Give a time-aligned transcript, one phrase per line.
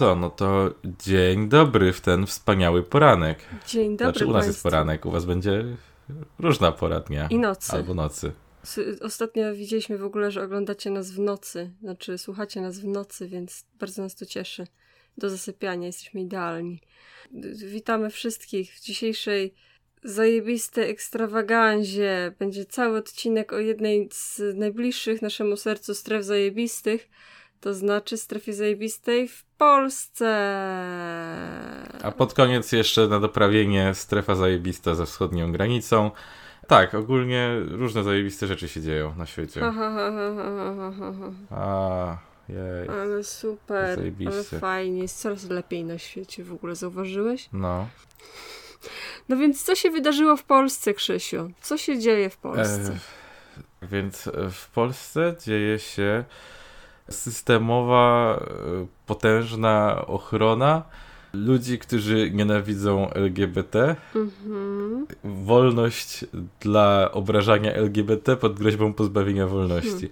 [0.00, 3.38] co, no to dzień dobry w ten wspaniały poranek.
[3.66, 4.62] Dzień dobry Znaczy u nas jest państwu.
[4.62, 5.64] poranek, u was będzie
[6.38, 7.28] różna pora dnia.
[7.30, 7.72] I nocy.
[7.72, 8.32] Albo nocy.
[9.00, 11.70] Ostatnio widzieliśmy w ogóle, że oglądacie nas w nocy.
[11.80, 14.66] Znaczy, słuchacie nas w nocy, więc bardzo nas to cieszy.
[15.18, 16.80] Do zasypiania jesteśmy idealni.
[17.66, 19.54] Witamy wszystkich w dzisiejszej
[20.04, 22.34] zajebistej ekstrawaganzie.
[22.38, 27.08] Będzie cały odcinek o jednej z najbliższych naszemu sercu stref zajebistych.
[27.60, 30.30] To znaczy strefie zajebistej w Polsce.
[32.02, 36.10] A pod koniec jeszcze na doprawienie strefa zajebista ze wschodnią granicą.
[36.66, 39.60] Tak, ogólnie różne zajebiste rzeczy się dzieją na świecie.
[39.60, 41.56] Ha, ha, ha, ha, ha, ha, ha, ha.
[41.56, 42.88] A, jej.
[42.88, 47.48] Ale super, ale fajnie, jest coraz lepiej na świecie w ogóle, zauważyłeś?
[47.52, 47.88] No.
[49.28, 51.50] No więc co się wydarzyło w Polsce, Krzysiu?
[51.60, 52.98] Co się dzieje w Polsce?
[53.82, 56.24] E, więc w Polsce dzieje się
[57.10, 60.82] systemowa, e, potężna ochrona
[61.32, 63.96] ludzi, którzy nienawidzą LGBT.
[64.14, 65.06] Mhm.
[65.24, 66.24] Wolność
[66.60, 70.10] dla obrażania LGBT pod groźbą pozbawienia wolności.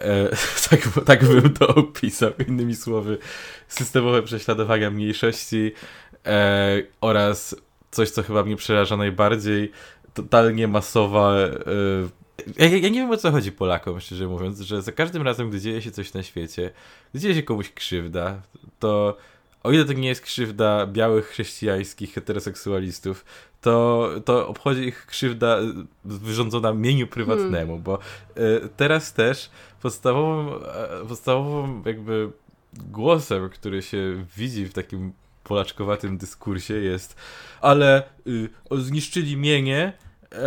[0.00, 0.28] E,
[0.70, 2.30] tak, tak bym to opisał.
[2.48, 3.18] Innymi słowy,
[3.68, 5.72] systemowe prześladowania mniejszości
[6.26, 7.56] e, oraz
[7.90, 9.72] coś, co chyba mnie przeraża najbardziej,
[10.14, 11.34] totalnie masowa.
[11.34, 12.25] E,
[12.58, 15.60] ja, ja nie wiem o co chodzi Polakom, szczerze mówiąc, że za każdym razem, gdy
[15.60, 16.70] dzieje się coś na świecie,
[17.10, 18.42] gdy dzieje się komuś krzywda,
[18.78, 19.16] to
[19.62, 23.24] o ile to nie jest krzywda białych chrześcijańskich heteroseksualistów,
[23.60, 25.58] to, to obchodzi ich krzywda
[26.04, 27.98] wyrządzona mieniu prywatnemu, bo
[28.38, 29.50] y, teraz też
[29.82, 30.62] podstawowym,
[31.02, 32.30] e, podstawowym jakby
[32.72, 35.12] głosem, który się widzi w takim
[35.44, 37.16] polaczkowatym dyskursie jest
[37.60, 39.92] ale y, zniszczyli mienie,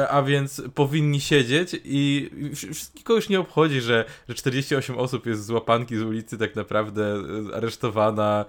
[0.09, 5.45] a więc powinni siedzieć i wsz- wszystkiego już nie obchodzi, że, że 48 osób jest
[5.45, 7.15] z łapanki z ulicy tak naprawdę
[7.51, 8.45] e, aresztowana,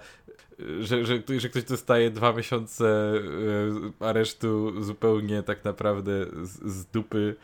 [0.59, 3.13] e, że, że, że ktoś dostaje dwa miesiące
[4.01, 6.11] e, aresztu zupełnie tak naprawdę
[6.43, 7.35] z, z dupy.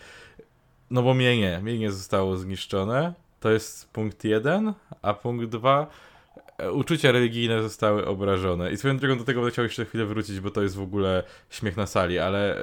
[0.92, 3.14] No bo mienie, mienie zostało zniszczone.
[3.40, 6.07] To jest punkt jeden, a punkt dwa e,
[6.72, 8.72] uczucia religijne zostały obrażone.
[8.72, 11.24] I swoją drogą do tego będę chciał jeszcze chwilę wrócić, bo to jest w ogóle
[11.50, 12.62] śmiech na sali, ale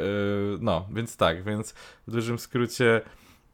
[0.53, 1.75] yy, no, więc tak, więc
[2.06, 3.00] w dużym skrócie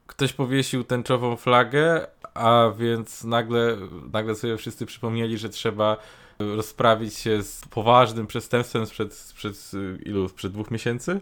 [0.06, 3.76] ktoś powiesił tęczową flagę, a więc nagle,
[4.12, 5.96] nagle sobie wszyscy przypomnieli, że trzeba
[6.38, 10.28] rozprawić się z poważnym przestępstwem sprzed, sprzed y, ilu?
[10.28, 11.20] Sprzed dwóch miesięcy?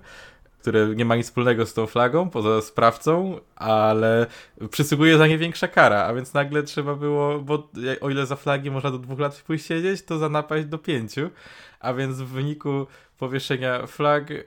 [0.60, 4.26] Które nie ma nic wspólnego z tą flagą, poza sprawcą, ale
[4.70, 7.68] przysługuje za nie większa kara, a więc nagle trzeba było, bo
[8.00, 11.30] o ile za flagi można do dwóch lat pójść siedzieć, to za napaść do pięciu,
[11.80, 12.86] a więc w wyniku
[13.18, 14.44] powieszenia flag e,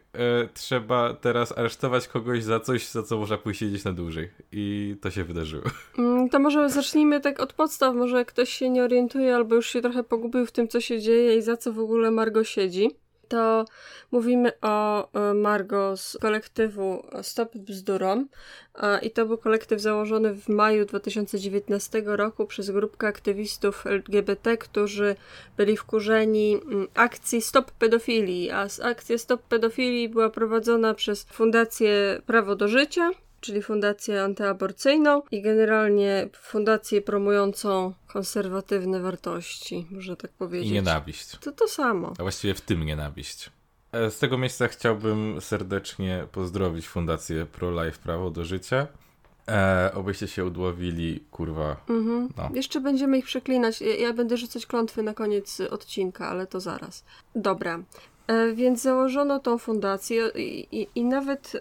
[0.54, 4.30] trzeba teraz aresztować kogoś za coś, za co można pójść siedzieć na dłużej.
[4.52, 5.64] I to się wydarzyło.
[5.98, 9.82] Mm, To może zacznijmy tak od podstaw, może ktoś się nie orientuje albo już się
[9.82, 12.90] trochę pogubił w tym, co się dzieje i za co w ogóle Margo siedzi.
[13.32, 13.66] To
[14.12, 18.28] mówimy o e, Margo z kolektywu Stop Bzdurom
[19.02, 25.16] i to był kolektyw założony w maju 2019 roku przez grupkę aktywistów LGBT, którzy
[25.58, 32.56] byli wkurzeni mm, akcji Stop Pedofilii, a akcja Stop Pedofilii była prowadzona przez Fundację Prawo
[32.56, 33.12] do Życia,
[33.42, 40.70] czyli fundację antyaborcyjną i generalnie fundację promującą konserwatywne wartości, można tak powiedzieć.
[40.70, 41.38] I nienawiść.
[41.38, 42.14] To to samo.
[42.20, 43.50] A właściwie w tym nienawiść.
[43.92, 48.88] E, Z tego miejsca chciałbym serdecznie pozdrowić Fundację Pro Life Prawo do Życia.
[49.48, 51.76] E, obyście się udłowili, kurwa.
[51.90, 52.30] Mhm.
[52.38, 52.50] No.
[52.54, 53.82] Jeszcze będziemy ich przeklinać.
[53.82, 57.04] Ja, ja będę rzucać klątwy na koniec odcinka, ale to zaraz.
[57.36, 57.80] Dobra.
[58.32, 61.60] E, więc założono tą fundację i, i, i nawet, e,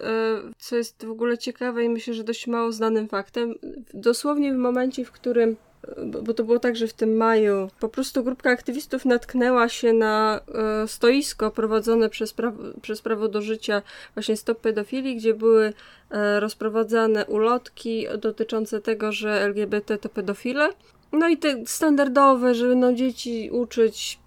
[0.59, 3.55] co jest w ogóle ciekawe i myślę, że dość mało znanym faktem,
[3.95, 5.57] dosłownie w momencie, w którym
[5.89, 9.93] e, bo to było tak, że w tym maju po prostu grupka aktywistów natknęła się
[9.93, 10.41] na
[10.87, 13.83] stoisko prowadzone przez prawo, przez prawo do życia,
[14.15, 15.73] właśnie Stop Pedofilii, gdzie były
[16.39, 20.69] rozprowadzane ulotki dotyczące tego, że LGBT to pedofile.
[21.13, 24.21] No i te standardowe, że będą dzieci uczyć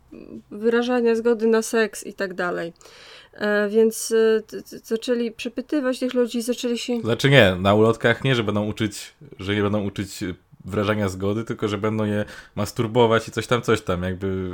[0.51, 2.73] wyrażania zgody na seks i tak dalej.
[3.33, 4.41] E, Więc e,
[4.83, 7.01] zaczęli przepytywać tych ludzi, zaczęli się.
[7.01, 10.23] Znaczy nie, na ulotkach nie, że będą uczyć, że nie będą uczyć
[10.65, 12.25] wyrażania zgody, tylko że będą je
[12.55, 14.03] masturbować i coś tam, coś tam.
[14.03, 14.51] Jakby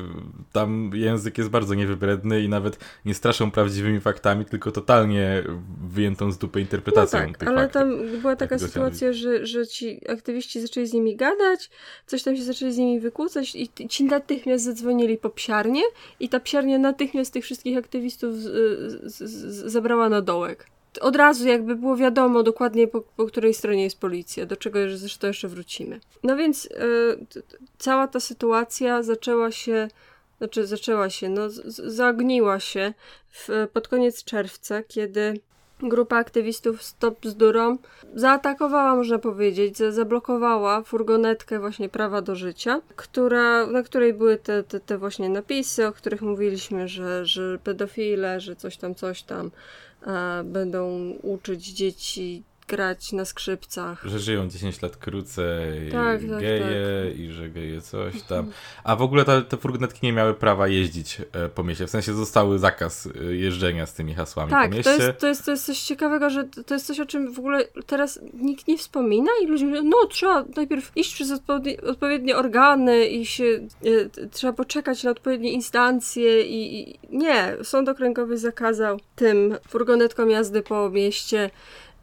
[0.51, 5.43] tam język jest bardzo niewybredny i nawet nie straszą prawdziwymi faktami, tylko totalnie
[5.89, 7.81] wyjętą z dupy No interpretacją tak, tych ale faktów.
[7.81, 11.69] tam była taka sytuacja, że, że ci aktywiści zaczęli z nimi gadać,
[12.05, 15.81] coś tam się zaczęli z nimi wykłócać i ci natychmiast zadzwonili po psiarnię
[16.19, 18.43] i ta psiarnia natychmiast tych wszystkich aktywistów z,
[19.13, 20.65] z, z, zabrała na dołek.
[20.99, 25.27] Od razu jakby było wiadomo dokładnie po, po której stronie jest policja, do czego zresztą
[25.27, 25.99] jeszcze wrócimy.
[26.23, 26.69] No więc y,
[27.77, 29.87] cała ta sytuacja zaczęła się,
[30.37, 32.93] znaczy zaczęła się, no z, zaogniła się
[33.29, 35.39] w, pod koniec czerwca, kiedy
[35.81, 37.77] grupa aktywistów Stop Bzdurą
[38.15, 44.79] zaatakowała, można powiedzieć, zablokowała furgonetkę właśnie Prawa do Życia, która, na której były te, te,
[44.79, 49.51] te właśnie napisy, o których mówiliśmy, że, że pedofile, że coś tam, coś tam
[50.07, 54.03] e, będą uczyć dzieci grać na skrzypcach.
[54.05, 57.19] Że żyją 10 lat krócej tak, tak, geje tak.
[57.19, 58.51] i że geje coś tam.
[58.83, 61.87] A w ogóle te, te furgonetki nie miały prawa jeździć e, po mieście.
[61.87, 64.97] W sensie zostały zakaz e, jeżdżenia z tymi hasłami tak, po mieście.
[64.97, 67.39] To jest, to, jest, to jest coś ciekawego, że to jest coś, o czym w
[67.39, 72.37] ogóle teraz nikt nie wspomina i ludzie mówią, no trzeba najpierw iść przez odpowiednie, odpowiednie
[72.37, 78.99] organy i się e, trzeba poczekać na odpowiednie instancje i, i nie, sąd okręgowy zakazał
[79.15, 81.49] tym furgonetkom jazdy po mieście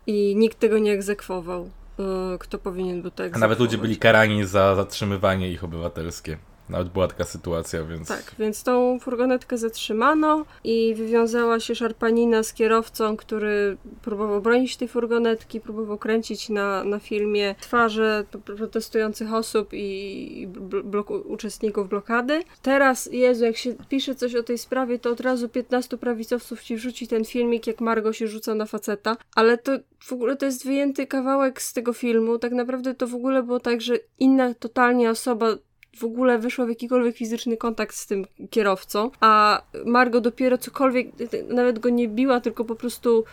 [0.06, 1.70] i nikt tego nie egzekwował.
[1.98, 3.42] E, kto powinien był to egzekwować.
[3.42, 6.38] A nawet ludzie byli karani za zatrzymywanie ich obywatelskie.
[6.68, 8.08] Nawet była taka sytuacja, więc.
[8.08, 14.88] Tak, więc tą furgonetkę zatrzymano i wywiązała się szarpanina z kierowcą, który próbował bronić tej
[14.88, 20.48] furgonetki, próbował kręcić na, na filmie twarze protestujących osób i
[21.24, 22.42] uczestników blokady.
[22.62, 26.76] Teraz, Jezu, jak się pisze coś o tej sprawie, to od razu 15 prawicowców ci
[26.76, 30.66] wrzuci ten filmik, jak Margo się rzuca na faceta, ale to w ogóle to jest
[30.66, 32.38] wyjęty kawałek z tego filmu.
[32.38, 35.46] Tak naprawdę to w ogóle było tak, że inna totalnie osoba
[35.96, 41.06] w ogóle wyszła w jakikolwiek fizyczny kontakt z tym kierowcą, a Margo dopiero cokolwiek,
[41.48, 43.24] nawet go nie biła, tylko po prostu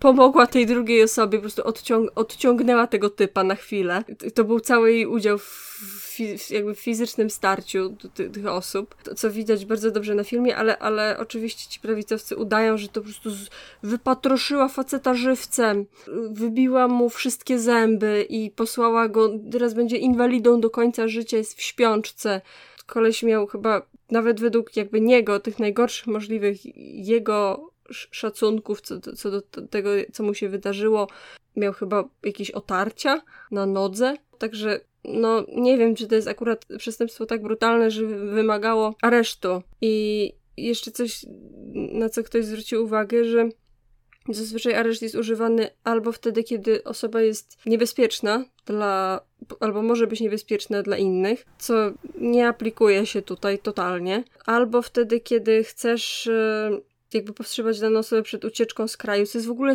[0.00, 4.04] pomogła tej drugiej osobie, po prostu odciąg odciągnęła tego typa na chwilę.
[4.34, 6.18] To był cały jej udział w,
[6.50, 11.18] jakby fizycznym starciu ty tych osób, to, co widać bardzo dobrze na filmie, ale, ale
[11.18, 13.30] oczywiście ci prawicowcy udają, że to po prostu
[13.82, 15.86] wypatroszyła faceta żywcem,
[16.30, 21.62] wybiła mu wszystkie zęby i posłała go, teraz będzie inwalidą do końca życia, jest w
[21.62, 22.40] śpiączce.
[22.86, 26.76] Koleś miał chyba, nawet według jakby niego, tych najgorszych możliwych
[27.06, 31.08] jego szacunków co, co do tego, co mu się wydarzyło.
[31.56, 37.26] Miał chyba jakieś otarcia na nodze, także no nie wiem, czy to jest akurat przestępstwo
[37.26, 39.62] tak brutalne, że wymagało aresztu.
[39.80, 41.26] I jeszcze coś,
[41.74, 43.48] na co ktoś zwrócił uwagę, że
[44.28, 49.20] Zazwyczaj areszt jest używany albo wtedy, kiedy osoba jest niebezpieczna dla,
[49.60, 51.74] albo może być niebezpieczna dla innych, co
[52.20, 56.70] nie aplikuje się tutaj totalnie, albo wtedy, kiedy chcesz e,
[57.14, 59.74] jakby powstrzymać daną osobę przed ucieczką z kraju, co jest w ogóle,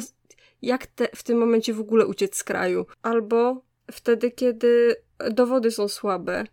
[0.62, 4.96] jak te, w tym momencie w ogóle uciec z kraju, albo wtedy, kiedy
[5.32, 6.44] dowody są słabe,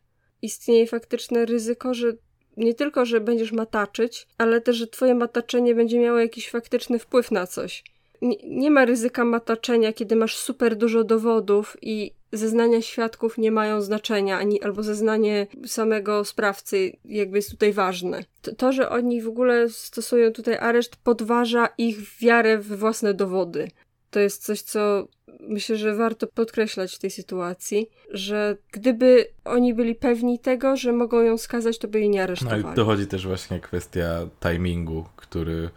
[0.42, 2.12] istnieje faktyczne ryzyko, że
[2.56, 7.31] nie tylko, że będziesz mataczyć, ale też, że twoje mataczenie będzie miało jakiś faktyczny wpływ
[7.31, 7.84] na coś.
[8.23, 13.82] Nie, nie ma ryzyka mataczenia, kiedy masz super dużo dowodów i zeznania świadków nie mają
[13.82, 18.25] znaczenia, ani, albo zeznanie samego sprawcy jakby jest tutaj ważne.
[18.43, 23.70] To, to, że oni w ogóle stosują tutaj areszt, podważa ich wiarę w własne dowody.
[24.11, 25.09] To jest coś, co
[25.41, 31.20] myślę, że warto podkreślać w tej sytuacji, że gdyby oni byli pewni tego, że mogą
[31.20, 32.65] ją skazać, to by jej nie aresztowali.
[32.65, 35.70] No i dochodzi też właśnie kwestia timingu, który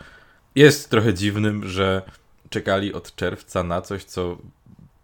[0.56, 2.02] jest trochę dziwnym, że
[2.52, 4.38] czekali od czerwca na coś, co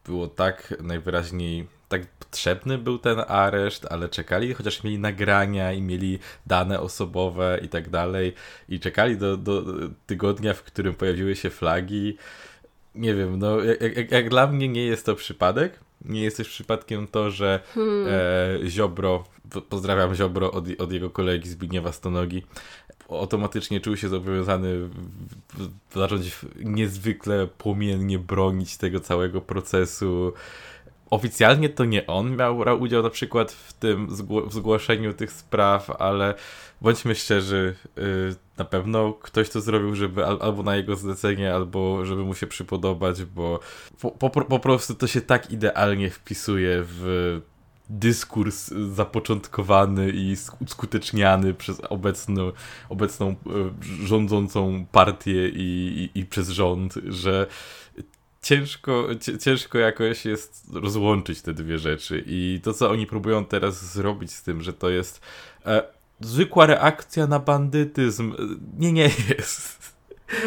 [0.05, 6.19] było tak najwyraźniej tak potrzebny był ten areszt, ale czekali, chociaż mieli nagrania i mieli
[6.45, 8.33] dane osobowe i tak dalej
[8.69, 9.63] i czekali do, do
[10.05, 12.17] tygodnia, w którym pojawiły się flagi
[12.97, 15.79] nie wiem, no jak, jak, jak, dla mnie nie jest to przypadek.
[16.05, 18.07] Nie jest też przypadkiem to, że hmm.
[18.07, 19.23] e, Ziobro,
[19.69, 22.43] pozdrawiam Ziobro od, od jego kolegi Zbigniewa Stonogi,
[23.09, 24.89] automatycznie czuł się zobowiązany
[25.93, 30.33] zacząć niezwykle płomiennie bronić tego całego procesu.
[31.09, 34.07] Oficjalnie to nie on miał udział na przykład w tym
[34.47, 36.33] w zgłoszeniu tych spraw, ale
[36.81, 42.23] bądźmy szczerzy, y, na pewno ktoś to zrobił, żeby albo na jego zlecenie, albo żeby
[42.23, 43.59] mu się przypodobać, bo
[44.01, 47.41] po, po, po prostu to się tak idealnie wpisuje w
[47.89, 52.51] dyskurs zapoczątkowany i uskuteczniany przez obecną,
[52.89, 53.35] obecną
[54.03, 57.47] rządzącą partię i, i, i przez rząd, że
[58.41, 59.07] ciężko,
[59.39, 62.23] ciężko jakoś jest rozłączyć te dwie rzeczy.
[62.27, 65.21] I to, co oni próbują teraz zrobić z tym, że to jest
[65.65, 65.83] e,
[66.19, 68.33] zwykła reakcja na bandytyzm.
[68.77, 69.96] Nie, nie jest.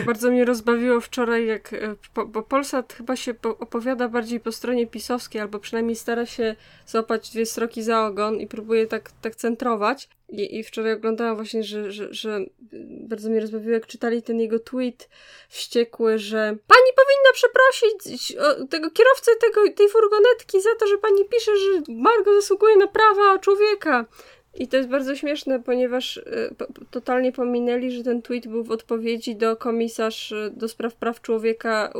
[0.07, 1.73] Bardzo mnie rozbawiło wczoraj, jak.
[1.73, 1.97] e,
[2.27, 6.57] bo Polsat chyba się po, opowiada bardziej po stronie pisowskiej, albo przynajmniej stara się
[6.87, 10.09] złapać dwie sroki za ogon i próbuje tak, tak centrować.
[10.29, 12.41] I, I wczoraj oglądałam właśnie, że, że, że
[13.01, 15.09] bardzo mnie rozbawiło, jak czytali ten jego tweet
[15.49, 18.37] wściekły, że pani powinna przeprosić
[18.71, 23.39] tego kierowcę tego, tej furgonetki za to, że pani pisze, że Margo zasługuje na prawa
[23.39, 24.07] człowieka.
[24.55, 26.23] I to jest bardzo śmieszne, ponieważ y,
[26.91, 31.93] totalnie pominęli, że ten tweet był w odpowiedzi do komisarz y, do spraw praw człowieka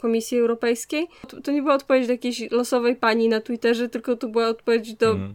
[0.00, 1.06] Komisji Europejskiej.
[1.44, 5.10] To, nie była odpowiedź do jakiejś losowej pani na Twitterze, tylko to była odpowiedź do
[5.10, 5.34] Mm.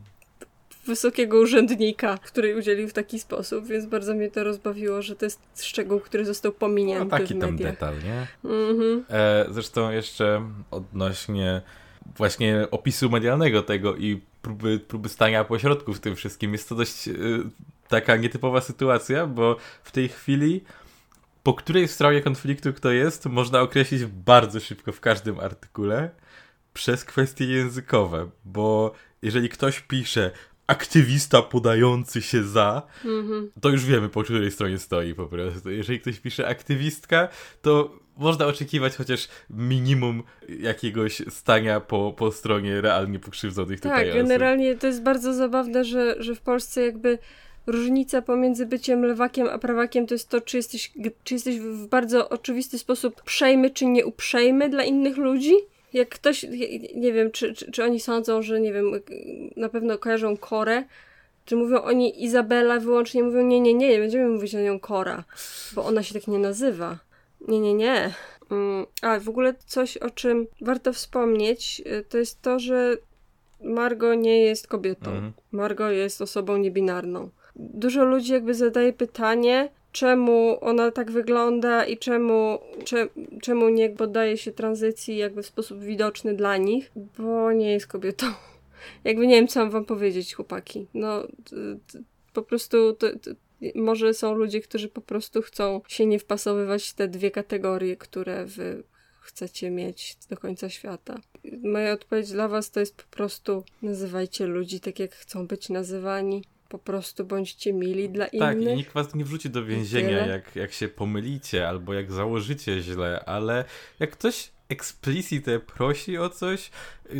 [0.85, 5.39] wysokiego urzędnika, który udzielił w taki sposób, więc bardzo mnie to rozbawiło, że to jest
[5.63, 7.71] szczegół, który został pominięty No, taki w tam mediach.
[7.71, 8.27] detal, nie?
[8.51, 9.05] Mhm.
[9.09, 10.41] E, zresztą jeszcze
[10.71, 11.61] odnośnie
[12.17, 16.53] właśnie opisu medialnego tego i próby, próby stania pośrodku w tym wszystkim.
[16.53, 17.13] Jest to dość e,
[17.87, 20.61] taka nietypowa sytuacja, bo w tej chwili
[21.43, 26.09] po której stronie konfliktu kto jest, można określić bardzo szybko w każdym artykule
[26.73, 30.31] przez kwestie językowe, bo jeżeli ktoś pisze
[30.67, 33.51] aktywista podający się za, Mhm.
[33.61, 35.71] to już wiemy, po której stronie stoi po prostu.
[35.71, 37.27] Jeżeli ktoś pisze aktywistka,
[37.61, 40.23] to można oczekiwać chociaż minimum
[40.59, 46.15] jakiegoś stania po, po stronie realnie pokrzywdzonych tutaj Tak, generalnie to jest bardzo zabawne, że,
[46.19, 47.17] że w Polsce jakby
[47.67, 50.91] różnica pomiędzy byciem lewakiem a prawakiem to jest to, czy jesteś,
[51.23, 55.53] czy jesteś w bardzo oczywisty sposób uprzejmy, czy nieuprzejmy dla innych ludzi.
[55.95, 56.45] Jak ktoś,
[56.95, 58.91] nie wiem, czy, czy, czy oni sądzą, że nie wiem,
[59.55, 60.83] na pewno kojarzą Korę,
[61.45, 65.23] czy mówią oni Izabela wyłącznie, mówią nie, nie, nie, nie będziemy mówić o nią Kora,
[65.75, 66.99] bo ona się tak nie nazywa.
[67.47, 68.13] Nie, nie, nie.
[68.51, 72.97] Mm, A w ogóle coś, o czym warto wspomnieć, y, to jest to, że
[73.61, 75.11] Margo nie jest kobietą.
[75.11, 75.33] Mhm.
[75.51, 77.29] Margo jest osobą niebinarną.
[77.55, 83.07] Dużo ludzi jakby zadaje pytanie, czemu ona tak wygląda i czemu, cze,
[83.41, 88.25] czemu nie poddaje się tranzycji jakby w sposób widoczny dla nich, bo nie jest kobietą.
[89.03, 90.87] Jakby nie wiem, co mam wam powiedzieć, chłopaki.
[90.93, 91.27] No,
[92.33, 92.97] po prostu
[93.75, 98.45] może są ludzie, którzy po prostu chcą się nie wpasowywać w te dwie kategorie, które
[98.45, 98.83] wy
[99.21, 101.19] chcecie mieć do końca świata.
[101.63, 106.43] Moja odpowiedź dla was to jest po prostu nazywajcie ludzi tak, jak chcą być nazywani.
[106.69, 108.77] Po prostu bądźcie mili dla Tak, i innych.
[108.77, 113.65] nikt was nie wrzuci do więzienia, jak, jak się pomylicie, albo jak założycie źle, ale
[113.99, 116.71] jak ktoś explicite prosi o coś,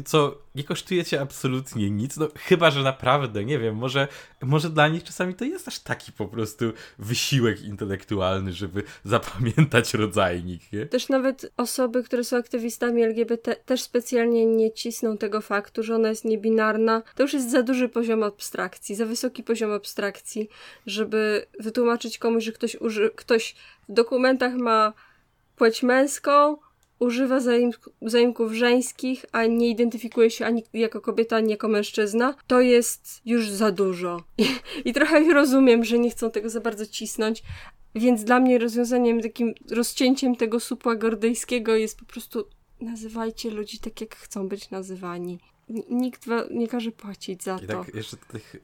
[0.06, 4.08] co nie kosztuje cię absolutnie nic, no chyba, że naprawdę, nie wiem, może,
[4.42, 6.66] może dla nich czasami to jest aż taki po prostu
[7.00, 10.86] wysiłek intelektualny, żeby zapamiętać rodzajnik, nie?
[10.86, 16.10] Też nawet osoby, które są aktywistami LGBT, też specjalnie nie cisną tego faktu, że ona
[16.10, 17.02] jest niebinarna.
[17.16, 20.50] To już jest za duży poziom abstrakcji, za wysoki poziom abstrakcji,
[20.86, 23.56] żeby wytłumaczyć komuś, że ktoś, uży- ktoś
[23.90, 24.94] w dokumentach ma
[25.56, 26.58] płeć męską,
[27.00, 32.62] używa zaim- zaimków żeńskich, a nie identyfikuje się ani jako kobieta, ani jako mężczyzna, to
[32.62, 34.24] jest już za dużo.
[34.38, 34.46] I,
[34.86, 37.44] i trochę rozumiem, że nie chcą tego za bardzo cisnąć,
[37.96, 42.48] więc dla mnie rozwiązaniem, takim rozcięciem tego supła gordyjskiego jest po prostu
[42.82, 45.40] nazywajcie ludzi tak, jak chcą być nazywani.
[45.90, 47.84] Nikt nie każe płacić za I to.
[47.84, 47.92] tak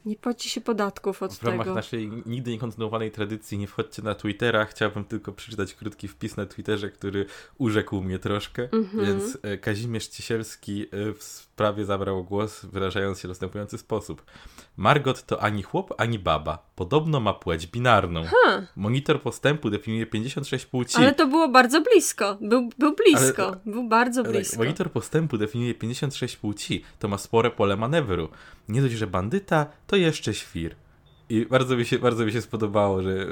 [0.05, 1.75] Nie płaci się podatków od W ramach tego.
[1.75, 4.65] naszej nigdy nie kontynuowanej tradycji nie wchodźcie na Twittera.
[4.65, 7.25] Chciałbym tylko przeczytać krótki wpis na Twitterze, który
[7.57, 8.69] urzekł mnie troszkę.
[8.71, 9.05] Mhm.
[9.05, 14.23] Więc e, Kazimierz Ciesielski e, w sprawie zabrał głos, wyrażając się w następujący sposób.
[14.77, 16.65] Margot to ani chłop, ani baba.
[16.75, 18.23] Podobno ma płeć binarną.
[18.75, 20.97] Monitor postępu definiuje 56 płci.
[20.97, 22.37] ale to było bardzo blisko.
[22.41, 23.47] Był, był blisko.
[23.47, 24.57] Ale- Był bardzo blisko.
[24.57, 26.83] Monitor postępu definiuje 56 płci.
[26.99, 28.29] To ma spore pole manewru.
[28.69, 30.75] Nie dość, że bandyta, to jeszcze świr.
[31.29, 33.27] I bardzo mi się, bardzo mi się spodobało, że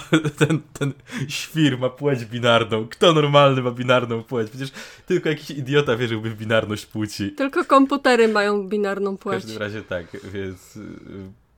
[0.38, 0.92] ten, ten
[1.28, 2.88] świr ma płeć binarną.
[2.88, 4.50] Kto normalny ma binarną płeć?
[4.50, 4.70] Przecież
[5.06, 7.32] tylko jakiś idiota wierzyłby w binarność płci.
[7.32, 9.42] Tylko komputery mają binarną W płeć.
[9.42, 10.80] każdym razie tak, więc y,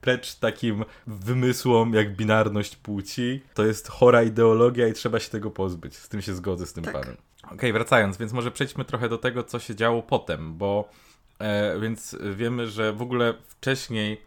[0.01, 3.41] precz takim wymysłom jak binarność płci.
[3.53, 5.95] To jest chora ideologia i trzeba się tego pozbyć.
[5.95, 6.93] Z tym się zgodzę z tym Tak.
[6.93, 7.17] panem.
[7.51, 10.89] Okej, wracając, więc może przejdźmy trochę do tego, co się działo potem, bo
[11.39, 14.21] e, więc wiemy, że w ogóle wcześniej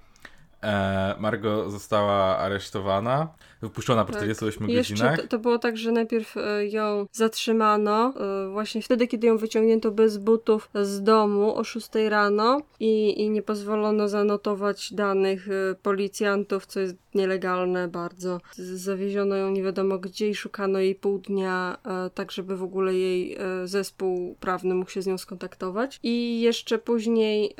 [0.62, 3.28] e, Margo została aresztowana,
[3.62, 4.22] wypuszczona po Tak.
[4.22, 5.20] 48 Jeszcze godzinach.
[5.20, 8.14] to, to było tak, że najpierw e, ją zatrzymano,
[8.46, 13.30] e, właśnie wtedy, kiedy ją wyciągnięto bez butów z domu o 6 rano i, i
[13.30, 18.40] nie pozwolono zanotować danych e, policjantów, co jest nielegalne bardzo.
[18.56, 21.78] Zawieziono ją nie wiadomo gdzie i szukano jej pół dnia,
[22.14, 26.00] tak żeby w ogóle jej zespół prawny mógł się z nią skontaktować.
[26.02, 27.54] I jeszcze później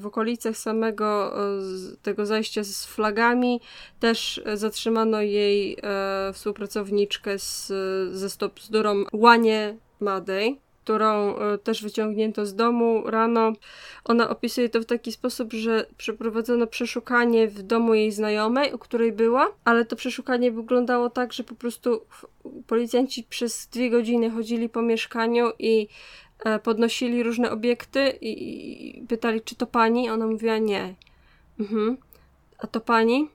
[0.00, 1.32] w okolicach samego
[2.02, 3.60] tego zajścia z flagami
[4.00, 5.31] też zatrzymano jej
[5.82, 7.66] e, współpracowniczkę z,
[8.12, 13.52] ze Stop Bzdurą Łanie Madej, którą e, też wyciągnięto z domu rano.
[14.04, 19.12] Ona opisuje to w taki sposób, że przeprowadzono przeszukanie w domu jej znajomej, u której
[19.12, 22.00] była, ale to przeszukanie wyglądało tak, że po prostu
[22.66, 25.88] policjanci przez dwie godziny chodzili po mieszkaniu i
[26.44, 30.10] e, podnosili różne obiekty i, i pytali, czy to pani?
[30.10, 30.94] Ona mówiła nie.
[31.60, 31.96] Mhm.
[32.58, 33.28] A to pani?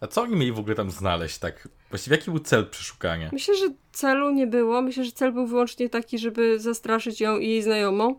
[0.00, 1.68] A co oni mieli w ogóle tam znaleźć, tak?
[1.90, 3.30] Właściwie jaki był cel przeszukania?
[3.32, 4.82] Myślę, że celu nie było.
[4.82, 8.18] Myślę, że cel był wyłącznie taki, żeby zastraszyć ją i jej znajomą.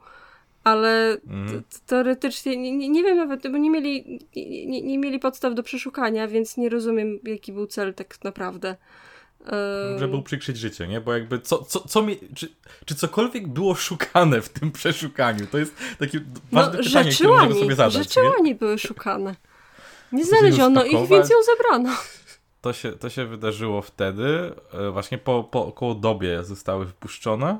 [0.64, 1.18] Ale
[1.48, 4.20] t- teoretycznie nie, nie, nie wiem nawet, bo nie mieli,
[4.68, 8.76] nie, nie, mieli podstaw do przeszukania, więc nie rozumiem, jaki był cel tak naprawdę.
[9.48, 11.02] E, Żeby uprzykrzyć życie, nie?
[11.02, 12.48] Bo jakby co, co, co mi, czy,
[12.86, 15.48] czy cokolwiek było szukane w tym przeszukaniu?
[15.48, 16.20] To jest takie
[16.52, 17.94] ważne no, pytanie, które możemy sobie zadać.
[17.94, 18.56] rzeczy nie?
[18.56, 19.36] były szukane.
[20.12, 21.98] Nie znaleziono ich, więc ją zabrano.
[22.62, 27.60] To się, to się wydarzyło wtedy, e, właśnie po, po około dobie zostały wypuszczone.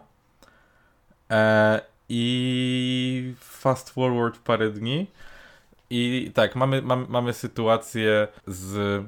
[1.32, 5.08] E, I fast forward parę dni.
[5.90, 9.04] I tak, mamy, mamy, mamy sytuację z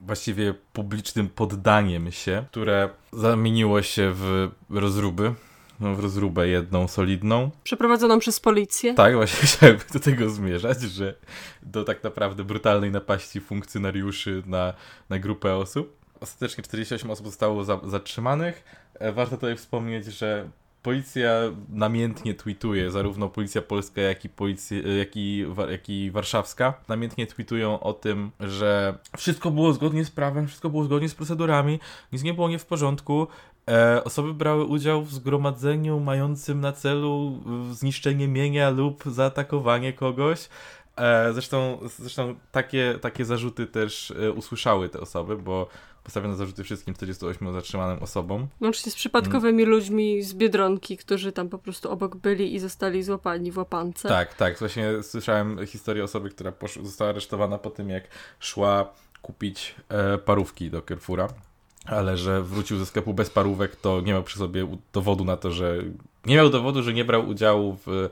[0.00, 5.34] właściwie publicznym poddaniem się, które zamieniło się w rozruby.
[5.80, 7.50] No, w rozrubę jedną solidną.
[7.64, 8.94] Przeprowadzoną przez policję.
[8.94, 11.14] Tak, właśnie chciałem do tego zmierzać, że
[11.62, 14.74] do tak naprawdę brutalnej napaści funkcjonariuszy na,
[15.08, 15.98] na grupę osób.
[16.20, 18.64] Ostatecznie 48 osób zostało za, zatrzymanych.
[18.94, 20.48] E, Warto tutaj wspomnieć, że
[20.82, 21.30] policja
[21.68, 27.80] namiętnie tweetuje, zarówno policja polska, jak i, policja, jak i, jak i warszawska, namiętnie tweetują
[27.80, 31.80] o tym, że wszystko było zgodnie z prawem, wszystko było zgodnie z procedurami,
[32.12, 33.26] nic nie było nie w porządku.
[33.68, 40.48] E, osoby brały udział w zgromadzeniu mającym na celu y, zniszczenie mienia lub zaatakowanie kogoś.
[40.96, 45.68] E, zresztą zresztą takie, takie zarzuty też e, usłyszały te osoby, bo
[46.04, 48.46] postawiono zarzuty wszystkim 48 zatrzymanym osobom.
[48.60, 53.52] Łącznie z przypadkowymi ludźmi z Biedronki, którzy tam po prostu obok byli i zostali złapani
[53.52, 54.08] w łapance.
[54.08, 54.58] Tak, tak.
[54.58, 58.04] Właśnie słyszałem historię osoby, która została aresztowana po tym, jak
[58.40, 61.28] szła kupić e, parówki do Carrefoura,
[61.88, 65.50] ale że wrócił ze sklepu bez parówek, to nie miał przy sobie dowodu na to,
[65.50, 65.78] że
[66.26, 68.10] nie miał dowodu, że nie brał udziału w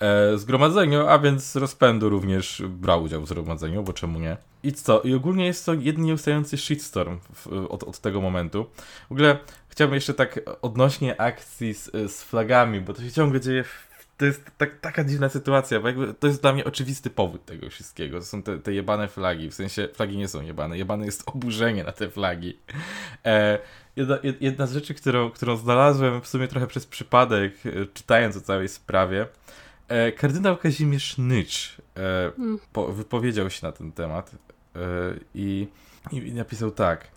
[0.00, 4.36] e, zgromadzeniu, a więc z rozpędu również brał udział w zgromadzeniu, bo czemu nie?
[4.62, 5.00] I co?
[5.00, 8.66] I ogólnie jest to jeden nieustający shitstorm w, od, od tego momentu.
[9.08, 13.64] W ogóle chciałbym jeszcze tak odnośnie akcji z, z flagami, bo to się ciągle dzieje
[13.64, 13.89] w
[14.20, 17.70] to jest tak, taka dziwna sytuacja, bo jakby to jest dla mnie oczywisty powód tego
[17.70, 18.18] wszystkiego.
[18.18, 21.84] To są te, te jebane flagi, w sensie flagi nie są jebane, jebane jest oburzenie
[21.84, 22.58] na te flagi.
[23.24, 23.58] E,
[23.96, 28.36] jedna, jed- jedna z rzeczy, którą, którą znalazłem w sumie trochę przez przypadek, e, czytając
[28.36, 29.26] o całej sprawie,
[29.88, 32.58] e, kardynał Kazimierz Nycz e, Hmm.
[32.72, 34.30] po, wypowiedział się na ten temat
[34.76, 34.78] e,
[35.34, 35.68] i,
[36.12, 37.08] i napisał tak.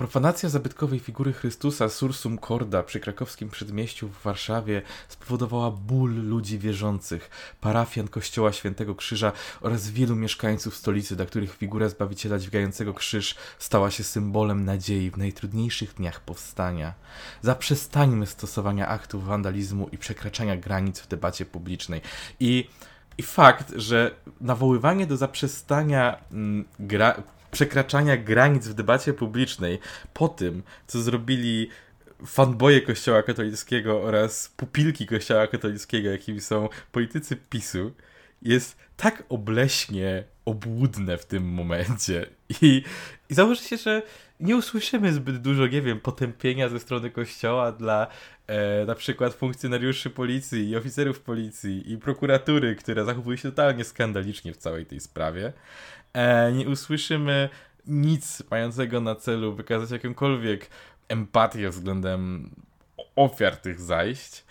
[0.00, 7.30] Profanacja zabytkowej figury Chrystusa Sursum Corda przy krakowskim przedmieściu w Warszawie spowodowała ból ludzi wierzących,
[7.60, 13.90] parafian Kościoła Świętego Krzyża oraz wielu mieszkańców stolicy, dla których figura Zbawiciela dźwigającego krzyż stała
[13.90, 16.94] się symbolem nadziei w najtrudniejszych dniach powstania.
[17.42, 22.00] Zaprzestańmy stosowania aktów wandalizmu i przekraczania granic w debacie publicznej.
[22.40, 22.68] I
[23.18, 24.10] i fakt, że
[24.40, 29.78] nawoływanie do zaprzestania mm, gra- przekraczania granic w debacie publicznej
[30.14, 31.68] po tym, co zrobili
[32.26, 37.92] fanboje Kościoła katolickiego oraz pupilki Kościoła katolickiego, jakimi są politycy PiSu,
[38.42, 42.26] jest tak obleśnie obłudne w tym momencie.
[42.62, 42.82] I,
[43.30, 44.02] i założę się, że
[44.40, 48.06] nie usłyszymy zbyt dużo, nie wiem, potępienia ze strony Kościoła dla
[48.50, 54.52] e, na przykład funkcjonariuszy policji i oficerów policji i prokuratury, która zachowuje się totalnie skandalicznie
[54.52, 55.52] w całej tej sprawie.
[56.12, 57.48] E, nie usłyszymy
[57.86, 60.70] nic mającego na celu wykazać jakąkolwiek
[61.08, 62.50] empatię względem
[63.16, 64.44] ofiar tych zajść.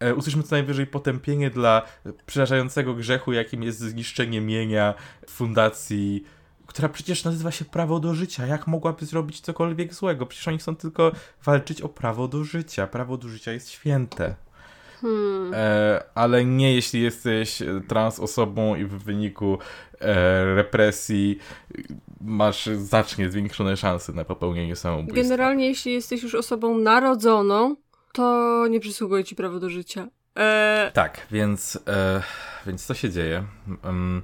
[0.00, 1.82] E, usłyszymy co najwyżej potępienie dla
[2.26, 4.94] przerażającego grzechu, jakim jest zniszczenie mienia
[5.28, 6.24] fundacji,
[6.70, 8.46] która przecież nazywa się Prawo do Życia.
[8.46, 10.26] Jak mogłaby zrobić cokolwiek złego?
[10.26, 11.12] Przecież oni chcą tylko
[11.44, 12.86] walczyć o prawo do życia.
[12.86, 14.34] Prawo do życia jest święte.
[15.00, 15.54] Hmm.
[15.54, 19.58] E, ale nie jeśli jesteś e, trans osobą i w wyniku
[20.00, 21.38] e, represji
[21.78, 21.82] e,
[22.20, 25.22] masz znacznie zwiększone szanse na popełnienie samobójstwa.
[25.22, 27.76] Generalnie, jeśli jesteś już osobą narodzoną,
[28.12, 30.08] to nie przysługuje ci prawo do życia.
[30.36, 32.22] E, Tak, więc, e,
[32.66, 33.44] więc co się dzieje?
[33.84, 34.22] Em,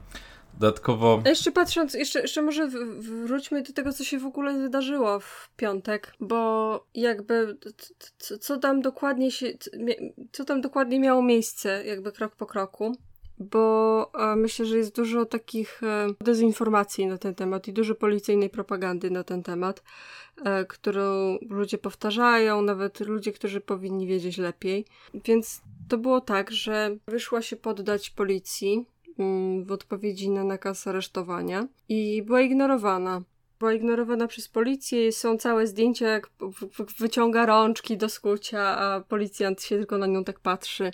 [0.60, 1.22] Dodatkowo.
[1.24, 6.12] Jeszcze patrząc, jeszcze, jeszcze może wróćmy do tego, co się w ogóle wydarzyło w piątek,
[6.20, 7.58] bo jakby
[8.40, 9.46] co, tam dokładnie się,
[10.32, 12.96] co tam dokładnie miało miejsce, jakby krok po kroku
[13.38, 19.10] bo myślę, że jest dużo takich e, dezinformacji na ten temat i dużo policyjnej propagandy
[19.10, 19.82] na ten temat,
[20.44, 24.84] e, którą ludzie powtarzają, nawet ludzie, którzy powinni wiedzieć lepiej.
[25.24, 28.86] Więc to było tak, że wyszła się poddać policji
[29.64, 33.22] w odpowiedzi na nakaz aresztowania i była ignorowana.
[33.58, 36.30] Była ignorowana przez policję, są całe zdjęcia, jak
[36.98, 40.90] wyciąga rączki do skucia, a policjant się tylko na nią tak patrzy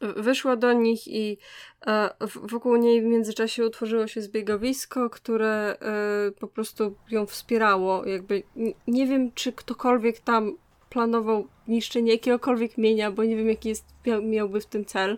[0.00, 1.38] wyszła do nich i
[1.86, 8.04] e, wokół niej w międzyczasie utworzyło się zbiegowisko, które e, po prostu ją wspierało.
[8.04, 8.42] Jakby
[8.86, 10.56] nie wiem, czy ktokolwiek tam
[10.90, 15.16] planował niszczenie jakiegokolwiek mienia, bo nie wiem, jaki jest, miał, miałby w tym cel,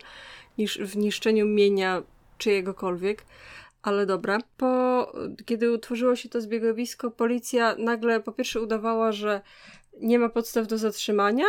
[0.59, 2.03] niż w niszczeniu mienia
[2.39, 3.25] czyjegokolwiek.
[3.83, 4.39] Ale dobra.
[4.57, 5.13] Po,
[5.45, 9.41] kiedy utworzyło się to zbiegowisko, policja nagle po pierwsze udawała, że
[10.01, 11.45] nie ma podstaw do zatrzymania,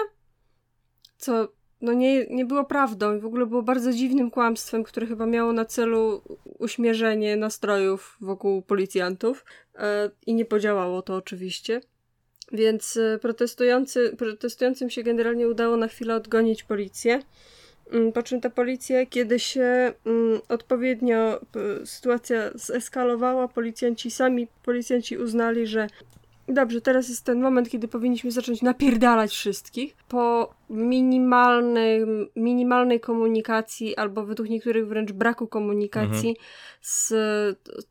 [1.18, 1.48] co
[1.82, 5.54] no nie, nie było prawdą i w ogóle było bardzo dziwnym kłamstwem, które chyba miało
[5.54, 6.22] na celu
[6.60, 9.46] uśmierzenie nastrojów wokół policjantów
[9.76, 11.82] e, i nie podziałało to oczywiście.
[12.52, 17.20] Więc e, protestujący, protestującym się generalnie udało na chwilę odgonić policję.
[17.92, 21.40] Mm, po czym ta policja, kiedy się mm, odpowiednio
[21.86, 25.88] sytuacja zeskalowała, policjanci sami policjanci uznali, że
[26.50, 29.96] Dobrze, teraz jest ten moment, kiedy powinniśmy zacząć napierdalać wszystkich.
[30.08, 32.02] Po minimalnej,
[32.36, 36.46] minimalnej komunikacji, albo według niektórych wręcz braku komunikacji mhm.
[36.82, 37.08] z,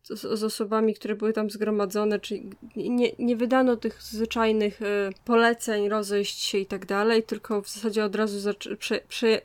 [0.08, 4.84] z, osobami, które były tam zgromadzone, czyli nie, nie wydano tych zwyczajnych y,
[5.24, 9.40] poleceń, rozejść się i tak dalej, tylko w zasadzie od razu prze, prze,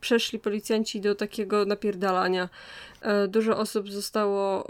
[0.00, 2.48] przeszli policjanci do takiego napierdalania.
[3.24, 4.66] Y, dużo osób zostało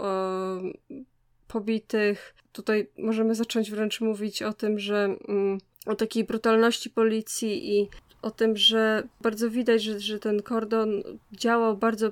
[0.89, 1.12] y,
[1.53, 2.35] pobitych.
[2.51, 7.89] Tutaj możemy zacząć wręcz mówić o tym, że mm, o takiej brutalności policji i
[8.21, 12.11] o tym, że bardzo widać, że, że ten kordon działał bardzo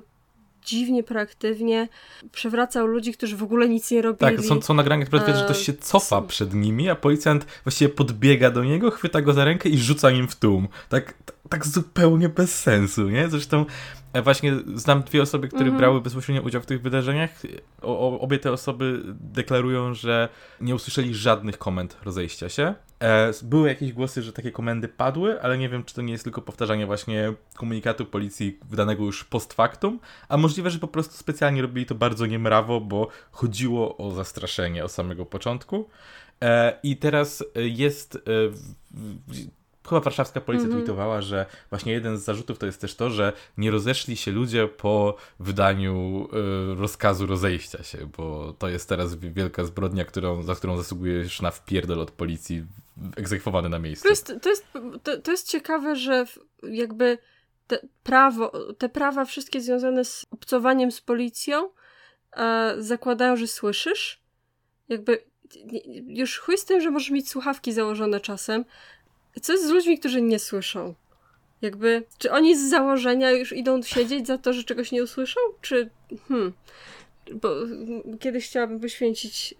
[0.64, 1.88] dziwnie proaktywnie,
[2.32, 4.36] przewracał ludzi, którzy w ogóle nic nie robili.
[4.36, 7.88] Tak, są, są nagrania, które widać, że ktoś się cofa przed nimi, a policjant właściwie
[7.88, 10.68] podbiega do niego, chwyta go za rękę i rzuca nim w tłum.
[10.88, 11.14] Tak,
[11.48, 13.28] tak zupełnie bez sensu, nie?
[13.28, 13.64] Zresztą
[14.12, 15.78] E, właśnie znam dwie osoby, które mm -hmm.
[15.78, 17.30] brały bezpośrednio udział w tych wydarzeniach.
[17.82, 20.28] O, obie te osoby deklarują, że
[20.60, 22.74] nie usłyszeli żadnych komend rozejścia się.
[23.02, 26.24] E, były jakieś głosy, że takie komendy padły, ale nie wiem, czy to nie jest
[26.24, 31.62] tylko powtarzanie właśnie komunikatu policji wydanego już post factum, a możliwe, że po prostu specjalnie
[31.62, 35.88] robili to bardzo niemrawo, bo chodziło o zastraszenie od samego początku.
[36.42, 38.18] E, I teraz jest
[39.88, 40.82] chyba warszawska policja mm -hmm.
[40.82, 44.68] tweetowała, że właśnie jeden z zarzutów to jest też to, że nie rozeszli się ludzie
[44.68, 46.28] po wydaniu
[46.76, 52.00] rozkazu rozejścia się, bo to jest teraz wielka zbrodnia, którą, za którą zasługujesz na wpierdol
[52.00, 52.64] od policji
[53.16, 54.02] egzekwowany na miejscu.
[54.02, 54.66] To jest, to jest,
[55.02, 56.24] to, to jest ciekawe, że
[56.62, 57.18] jakby
[57.66, 61.70] te, prawo, te prawa wszystkie związane z obcowaniem z policją
[62.36, 64.22] e, zakładają, że słyszysz.
[64.88, 65.24] Jakby
[66.06, 68.64] już chuj z tym, że możesz mieć słuchawki założone czasem,
[69.42, 70.94] co jest z ludźmi, którzy nie słyszą?
[71.62, 75.40] Jakby, czy oni z założenia już idą siedzieć za to, że czegoś nie usłyszą?
[75.60, 75.90] Czy,
[76.28, 76.52] hmm,
[77.34, 77.54] bo
[78.20, 79.54] kiedyś chciałabym poświęcić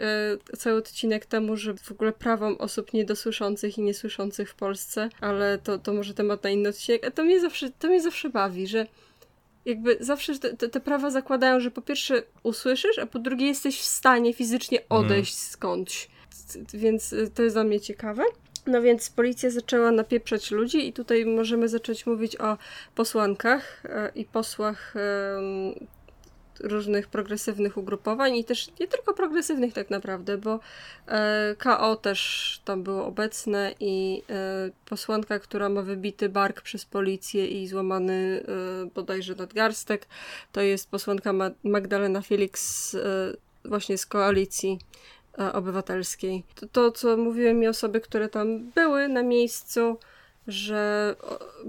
[0.52, 5.58] e, cały odcinek temu, że w ogóle prawom osób niedosłyszących i niesłyszących w Polsce, ale
[5.58, 7.06] to, to może temat na inny odcinek.
[7.06, 8.86] A to mnie zawsze, to mnie zawsze bawi, że
[9.64, 13.80] jakby zawsze te, te, te prawa zakładają, że po pierwsze usłyszysz, a po drugie jesteś
[13.80, 15.50] w stanie fizycznie odejść mm.
[15.50, 16.08] skądś.
[16.74, 18.24] Więc e, to jest dla mnie ciekawe.
[18.66, 22.58] No więc policja zaczęła napieprzać ludzi i tutaj możemy zacząć mówić o
[22.94, 24.94] posłankach e, i posłach
[26.62, 30.60] różnych progresywnych ugrupowań i też nie tylko progresywnych tak naprawdę, bo
[31.08, 37.46] e, KO też tam było obecne i e, posłanka, która ma wybity bark przez policję
[37.46, 38.44] i złamany
[38.94, 40.06] bodajże nadgarstek,
[40.52, 41.32] to jest posłanka
[41.64, 42.96] Magdalena Felix
[43.64, 44.78] właśnie z koalicji
[45.38, 46.44] E, obywatelskiej.
[46.54, 49.98] To, to, co mówiły mi osoby, które tam były na miejscu,
[50.46, 51.14] że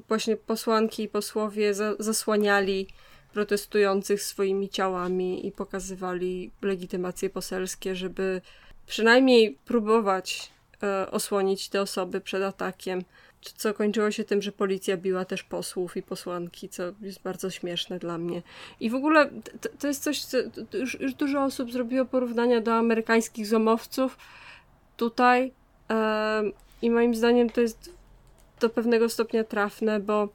[0.08, 2.88] właśnie posłanki i posłowie za, zasłaniali
[3.34, 8.42] protestujących swoimi ciałami i pokazywali legitymacje poselskie, żeby
[8.88, 10.52] przynajmniej próbować
[10.84, 13.04] e, osłonić te osoby przed atakiem
[13.52, 18.00] co kończyło się tym, że policja biła też posłów i posłanki, co jest bardzo śmieszne
[18.00, 18.42] dla mnie.
[18.80, 19.30] I w ogóle
[19.62, 20.38] to, to jest coś, co
[20.74, 24.18] już, już, dużo osób zrobiło porównania do amerykańskich zomowców
[24.98, 25.52] tutaj
[25.90, 26.44] e,
[26.82, 27.94] i moim zdaniem to jest
[28.60, 30.30] do pewnego stopnia trafne, bo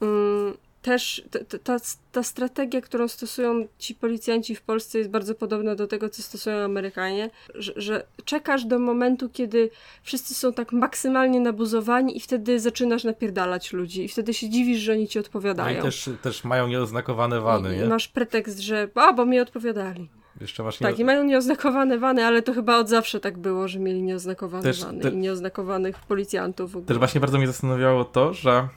[0.00, 1.22] mm, też
[1.64, 1.76] ta,
[2.12, 6.56] ta, strategia, którą stosują ci policjanci w Polsce jest bardzo podobna do tego, co stosują
[6.56, 9.70] Amerykanie, że, że czekasz do momentu, kiedy
[10.02, 14.92] wszyscy są tak maksymalnie nabuzowani i wtedy zaczynasz napierdalać ludzi i wtedy się dziwisz, że
[14.92, 15.74] oni ci odpowiadają.
[15.74, 17.84] No i też, też mają nieoznakowane wany, I, nie?
[17.84, 20.08] Masz pretekst, że a, bo mi odpowiadali.
[20.40, 23.78] Jeszcze masz Tak, i mają nieoznakowane wany, ale to chyba od zawsze tak było, że
[23.78, 26.88] mieli nieoznakowane Też wany te- i nieoznakowanych policjantów w ogóle.
[26.88, 28.68] Też właśnie bardzo mnie zastanawiało to, że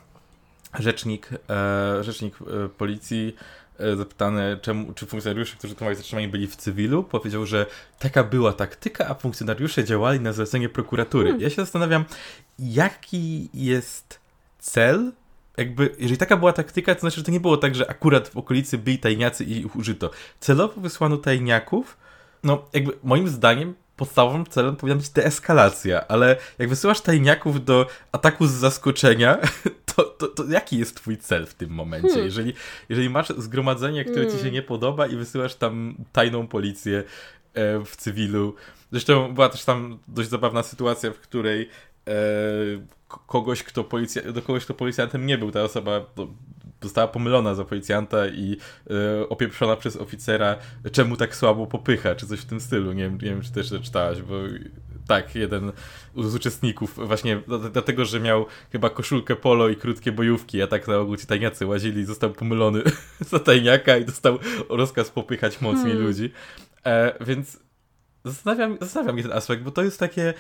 [0.74, 3.36] rzecznik, e, rzecznik e, policji
[3.80, 7.66] e, zapytany, czemu, czy funkcjonariusze, którzy tu mają zatrzymani, byli w cywilu, powiedział, że
[8.00, 11.26] taka była taktyka, a funkcjonariusze działali na zlecenie prokuratury.
[11.26, 11.42] Hmm.
[11.42, 12.06] Ja się zastanawiam,
[12.60, 14.20] jaki jest
[14.60, 15.12] cel?
[15.58, 18.38] Jakby, jeżeli taka była taktyka, to znaczy, że to nie było tak, że akurat w
[18.38, 20.12] okolicy byli tajniacy i ich użyto.
[20.40, 21.98] Celowo wysłano tajniaków,
[22.44, 28.48] no jakby moim zdaniem podstawowym celem powinna być deeskalacja, ale jak wysyłasz tajniaków do ataku
[28.48, 29.38] z zaskoczenia,
[29.96, 32.08] to, to, to jaki jest twój cel w tym momencie?
[32.08, 32.26] Hmm.
[32.26, 32.54] Jeżeli,
[32.90, 34.54] jeżeli masz zgromadzenie, które ci się Hmm.
[34.54, 37.04] nie podoba i wysyłasz tam tajną policję
[37.54, 38.56] e, w cywilu.
[38.92, 41.70] Zresztą była też tam dość zabawna sytuacja, w której
[42.08, 42.14] e,
[43.28, 46.28] kogoś, kto policja, do kogoś, kto policjantem nie był, ta osoba do,
[46.82, 48.58] została pomylona za policjanta i
[48.90, 50.56] e, opieprzona przez oficera,
[50.92, 52.94] czemu tak słabo popycha, czy coś w tym stylu.
[52.94, 54.36] Nie wiem, nie wiem czy też to czytałaś, bo
[55.08, 55.72] tak, jeden
[56.18, 57.42] z uczestników, właśnie
[57.74, 61.66] dlatego, że miał chyba koszulkę polo i krótkie bojówki, a tak na ogół ci tajniacy
[61.66, 62.82] łazili, został pomylony
[63.32, 64.40] za tajniaka i dostał
[64.70, 66.08] rozkaz popychać mocniej Hmm.
[66.08, 66.32] ludzi.
[66.86, 67.60] E, więc
[68.26, 70.34] zastanawiam, zastanawiam mnie ten aspekt, bo to jest takie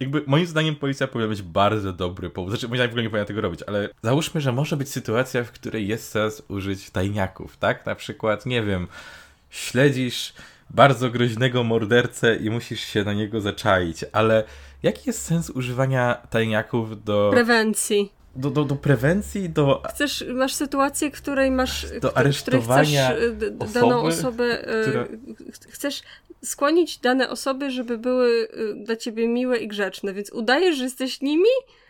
[0.00, 2.50] jakby moim zdaniem policja powinna być bardzo dobry powód.
[2.50, 5.44] Znaczy, moim zdaniem w ogóle nie powinna tego robić, ale załóżmy, że może być sytuacja,
[5.44, 7.86] w której jest sens użyć tajniaków, tak?
[7.86, 8.88] Na przykład, nie wiem,
[9.50, 10.32] śledzisz
[10.70, 14.44] bardzo groźnego mordercę i musisz się na niego zaczaić, ale
[14.82, 18.15] jaki jest sens używania tajniaków do, Prewencji.
[18.36, 23.22] Do, do, do prewencji, do Chcesz, masz sytuację, w której masz, w której aresztowania chcesz
[23.22, 26.02] y, d- d- osoby, daną osobę, y, która- ch- chcesz
[26.44, 31.20] skłonić dane osoby, żeby były y, dla ciebie miłe i grzeczne, więc udajesz, że jesteś
[31.20, 31.48] nimi?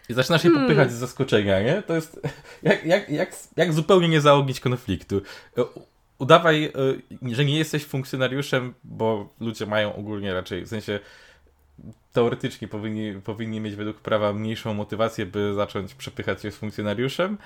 [0.09, 0.67] I zaczynasz się Hmm.
[0.67, 1.83] popychać z zaskoczenia, nie?
[1.83, 2.21] To jest
[2.63, 5.21] jak, jak, jak, jak zupełnie nie zaognić konfliktu.
[6.19, 6.73] Udawaj,
[7.23, 11.01] że nie jesteś funkcjonariuszem, bo ludzie mają ogólnie raczej, w sensie
[12.17, 17.39] teoretycznie powinni, powinni mieć według prawa mniejszą motywację, by zacząć przepychać się z funkcjonariuszem.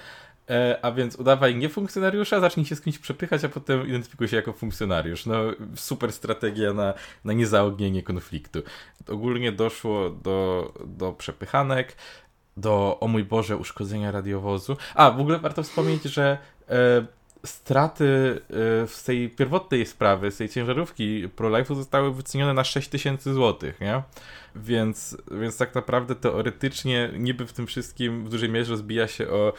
[0.51, 4.37] E, a więc udawaj nie funkcjonariusza, zacznij się z kimś przepychać, a potem identyfikuj się
[4.37, 5.27] jako funkcjonariusz.
[5.27, 5.37] No,
[5.77, 8.63] super strategia na, na niezaognienie konfliktu.
[9.09, 11.97] Ogólnie doszło do, do przepychanek,
[12.57, 14.77] do, o mój Boże, uszkodzenia radiowozu.
[14.95, 17.07] A, w ogóle warto wspomnieć, że e,
[17.45, 18.41] straty
[18.85, 23.81] e, z tej pierwotnej sprawy, z tej ciężarówki ProLife'u zostały wycenione na 6 tysięcy złotych,
[23.81, 24.03] nie?
[24.57, 29.53] Więc, więc tak naprawdę teoretycznie niby w tym wszystkim w dużej mierze rozbija się o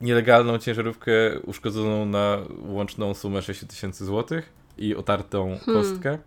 [0.00, 6.18] nielegalną ciężarówkę uszkodzoną na łączną sumę 6 tysięcy złotych i otartą kostkę.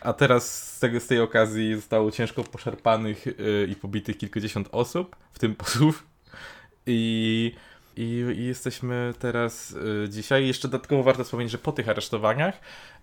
[0.00, 5.16] A teraz z, tego, z tej okazji zostało ciężko poszarpanych yy, i pobitych kilkadziesiąt osób,
[5.32, 6.06] w tym posłów.
[6.86, 7.52] I,
[7.96, 9.70] i, i jesteśmy teraz
[10.04, 10.46] y, dzisiaj.
[10.46, 12.60] Jeszcze dodatkowo warto wspomnieć, że po tych aresztowaniach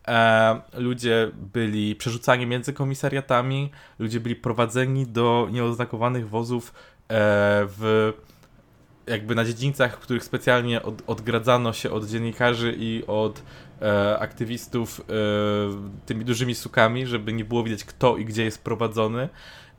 [0.10, 7.13] e, ludzie byli przerzucani między komisariatami, ludzie byli prowadzeni do nieoznakowanych wozów e,
[7.78, 8.13] w
[9.10, 13.43] jakby na dziedzińcach, w których specjalnie od, odgradzano się od dziennikarzy i od
[13.82, 15.04] e, aktywistów e,
[16.06, 19.30] tymi dużymi sukami, żeby nie było widać kto i gdzie jest prowadzony.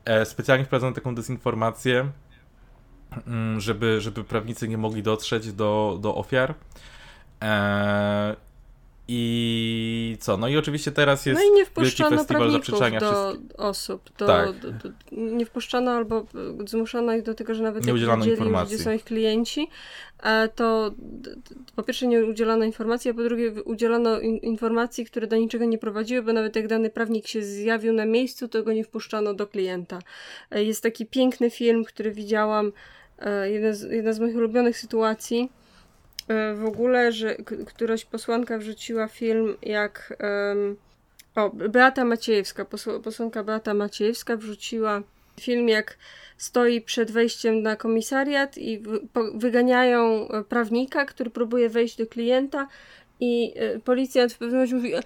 [0.05, 2.11] E, specjalnie wprowadzono taką dezinformację,
[3.27, 6.55] mm, żeby, żeby prawnicy nie mogli dotrzeć do, do ofiar.
[7.43, 8.35] E,
[9.13, 10.37] I co?
[10.37, 12.17] No i oczywiście teraz jest No i nie wielki festiwal
[12.51, 13.59] zaprzeczania do wszystkich.
[13.59, 14.09] osób.
[14.17, 14.59] Do, Tak.
[14.59, 16.19] do, do, nie wpuszczano albo
[16.63, 18.75] y, zmuszono ich do tego, że nawet Nie udzielano wiedzieli, informacji.
[18.75, 19.67] gdzie są ich klienci,
[20.23, 20.91] e, to
[21.75, 25.77] po pierwsze nie udzielono informacji, a po drugie udzielono in, informacji, które do niczego nie
[25.77, 29.47] prowadziły, bo nawet jak dany prawnik się zjawił na miejscu, to go nie wpuszczano do
[29.47, 29.99] klienta.
[30.51, 32.71] E, Jest taki piękny film, który widziałam,
[33.19, 35.60] e, jedna z, jedna z moich ulubionych sytuacji, e,
[36.55, 40.75] w ogóle, że któraś posłanka wrzuciła film, jak em,
[41.35, 45.01] o, Beata Maciejewska, posł- posłanka Beata Maciejewska wrzuciła
[45.39, 45.97] film, jak
[46.37, 48.83] stoi przed wejściem na komisariat i
[49.35, 52.67] wyganiają e, prawnika, który próbuje wejść do klienta
[53.21, 55.01] i e, policjant w pewnym mówi, e,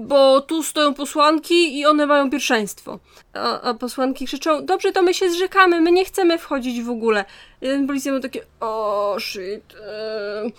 [0.00, 2.98] bo tu stoją posłanki i one mają pierwszeństwo.
[3.34, 7.24] A, a posłanki krzyczą, dobrze, to my się zrzekamy, my nie chcemy wchodzić w ogóle.
[7.60, 10.52] Jeden policjant ma takie, o shit, e,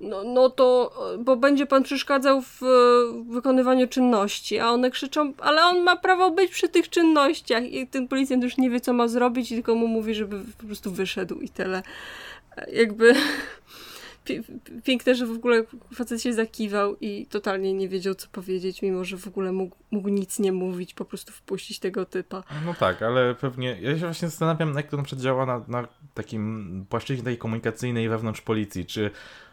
[0.00, 2.66] no, no to, bo będzie pan przeszkadzał w e,
[3.32, 8.08] wykonywaniu czynności, a one krzyczą, ale on ma prawo być przy tych czynnościach i ten
[8.08, 11.40] policjant już nie wie, co ma zrobić i tylko mu mówi, żeby po prostu wyszedł
[11.40, 11.82] i tyle.
[12.72, 13.14] Jakby
[14.84, 15.64] piękne, że w ogóle
[15.94, 20.08] facet się zakiwał i totalnie nie wiedział, co powiedzieć, mimo że w ogóle mógł, mógł
[20.08, 22.42] nic nie mówić, po prostu wpuścić tego typa.
[22.66, 23.78] No tak, ale pewnie.
[23.80, 28.40] Ja się właśnie zastanawiam, jak to na przykład działa na, na takim płaszczyźnie komunikacyjnej wewnątrz
[28.40, 28.86] policji.
[28.86, 29.10] Czy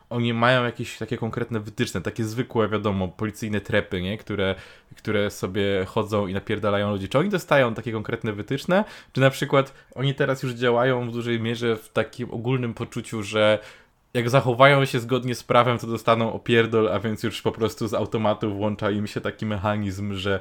[0.10, 4.18] oni mają jakieś takie konkretne wytyczne, takie zwykłe, wiadomo, policyjne trepy, nie?
[4.18, 4.56] Które,
[4.96, 7.10] które sobie chodzą i napierdalają ludzi.
[7.10, 8.84] Czy oni dostają takie konkretne wytyczne?
[9.14, 13.60] Czy na przykład oni teraz już działają w dużej mierze w takim ogólnym poczuciu, że
[14.16, 17.94] jak zachowają się zgodnie z prawem, to dostaną opierdol, a więc już po prostu z
[17.94, 20.40] automatu włącza im się taki mechanizm, że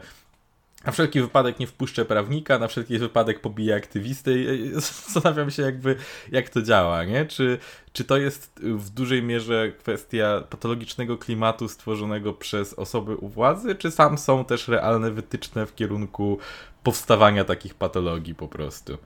[0.84, 4.60] na wszelki wypadek nie wpuszczę prawnika, na wszelki wypadek pobiję aktywisty.
[4.80, 5.96] Zastanawiam się jakby,
[6.32, 7.26] jak to działa, nie?
[7.26, 7.58] Czy,
[7.92, 13.90] czy to jest w dużej mierze kwestia patologicznego klimatu stworzonego przez osoby u władzy, czy
[13.90, 16.38] sam są też realne wytyczne w kierunku
[16.82, 18.98] powstawania takich patologii po prostu?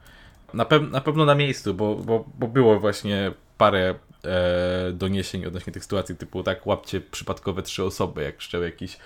[0.53, 5.73] Na, pew na pewno na miejscu, bo, bo, bo było właśnie parę e, doniesień odnośnie
[5.73, 8.97] tych sytuacji, typu tak łapcie przypadkowe trzy osoby, jak wszczęły jakiś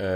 [0.00, 0.06] e,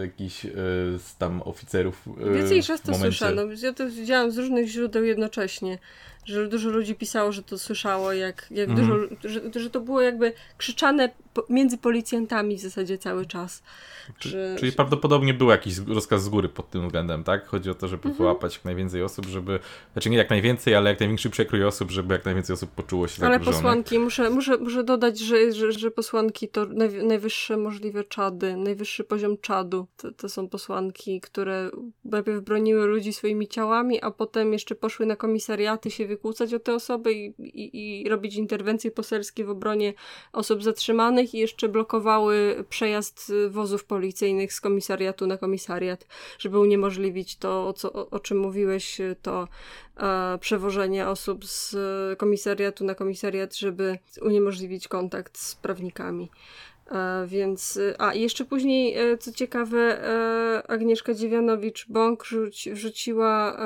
[0.00, 0.50] jakiś e,
[0.98, 2.04] z tam oficerów.
[2.30, 3.42] E, Więcej niż raz w to momencie- słyszano.
[3.62, 5.78] Ja to widziałam z różnych źródeł jednocześnie,
[6.28, 8.88] że dużo ludzi pisało, że to słyszało, jak, jak Mhm.
[8.88, 11.10] dużo, że, że to było jakby krzyczane
[11.48, 13.62] między policjantami w zasadzie cały czas.
[14.18, 17.46] Czy, że, czyli że- prawdopodobnie był jakiś rozkaz z góry pod tym względem, tak?
[17.46, 18.14] Chodzi o to, żeby Mhm.
[18.18, 19.58] wyłapać jak najwięcej osób, żeby.
[19.92, 23.26] Znaczy nie jak najwięcej, ale jak największy przekrój osób, żeby jak najwięcej osób poczuło się
[23.26, 28.56] Ale posłanki, muszę, muszę, muszę dodać, że, że, że posłanki to naj, najwyższe możliwe czady,
[28.56, 29.86] najwyższy poziom czadu.
[29.96, 31.70] To, to są posłanki, które
[32.04, 36.74] najpierw broniły ludzi swoimi ciałami, a potem jeszcze poszły na komisariaty się wykłócać o te
[36.74, 39.94] osoby i, i, i robić interwencje poselskie w obronie
[40.32, 46.06] osób zatrzymanych i jeszcze blokowały przejazd y, wozów policyjnych z komisariatu na komisariat,
[46.38, 49.48] żeby uniemożliwić to, o, co, o, czym mówiłeś, y, to
[49.96, 56.30] e, przewożenie osób z e, komisariatu na komisariat, żeby uniemożliwić kontakt z prawnikami.
[56.88, 60.02] E, więc, e, a jeszcze później, e, co ciekawe,
[60.68, 63.58] Agnieszka Dziewianowicz-Bąk rzuci, wrzuciła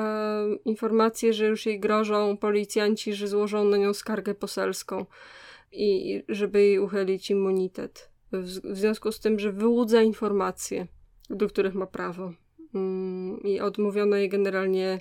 [0.65, 5.05] informację, że już jej grożą policjanci, że złożą na nią skargę poselską
[5.71, 8.09] i żeby jej uchylić immunitet.
[8.31, 10.87] W, związku z tym, że wyłudza informacje,
[11.29, 12.33] do których ma prawo.
[12.75, 14.99] Mm, I odmówiono jej generalnie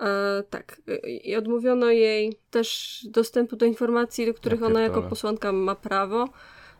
[0.00, 0.80] E, tak.
[1.24, 6.28] I odmówiono jej też dostępu do informacji, do których Ja ona jako posłanka ma prawo.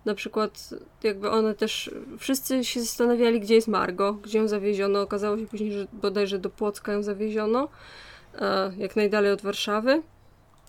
[0.06, 1.90] Na przykład, jakby one też.
[2.18, 5.00] Wszyscy się zastanawiali, gdzie jest Margo, gdzie ją zawieziono.
[5.00, 7.68] Okazało się później, że bodajże do Płocka ją zawieziono,
[8.34, 10.02] e, jak najdalej od Warszawy.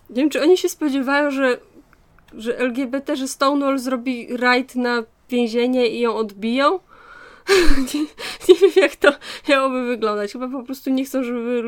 [0.09, 1.57] Nie wiem, czy oni się spodziewają, że,
[2.37, 6.79] że LGBT, że Stonewall zrobi rajd na więzienie i ją odbiją.
[7.93, 8.01] nie,
[8.49, 9.11] nie wiem, jak to
[9.49, 10.31] miałoby wyglądać.
[10.31, 11.63] Chyba po prostu nie chcą, żeby,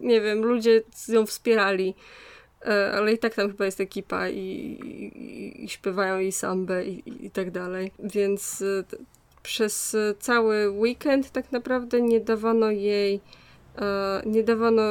[0.00, 1.94] nie wiem, ludzie nią wspierali.
[2.66, 7.08] E, Ale i tak tam chyba jest ekipa i, i, i śpiewają jej sambę i,
[7.08, 7.92] i, i tak dalej.
[7.98, 8.84] Więc e,
[9.42, 13.20] przez e, cały weekend tak naprawdę nie dawano jej,
[14.26, 14.82] nie dawano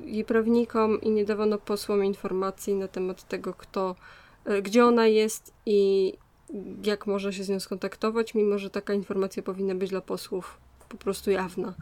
[0.00, 3.96] jej prawnikom i nie dawano posłom informacji na temat tego, kto,
[4.62, 6.12] gdzie ona jest i
[6.84, 10.96] jak można się z nią skontaktować, mimo że taka informacja powinna być dla posłów po
[10.96, 11.74] prostu jawna.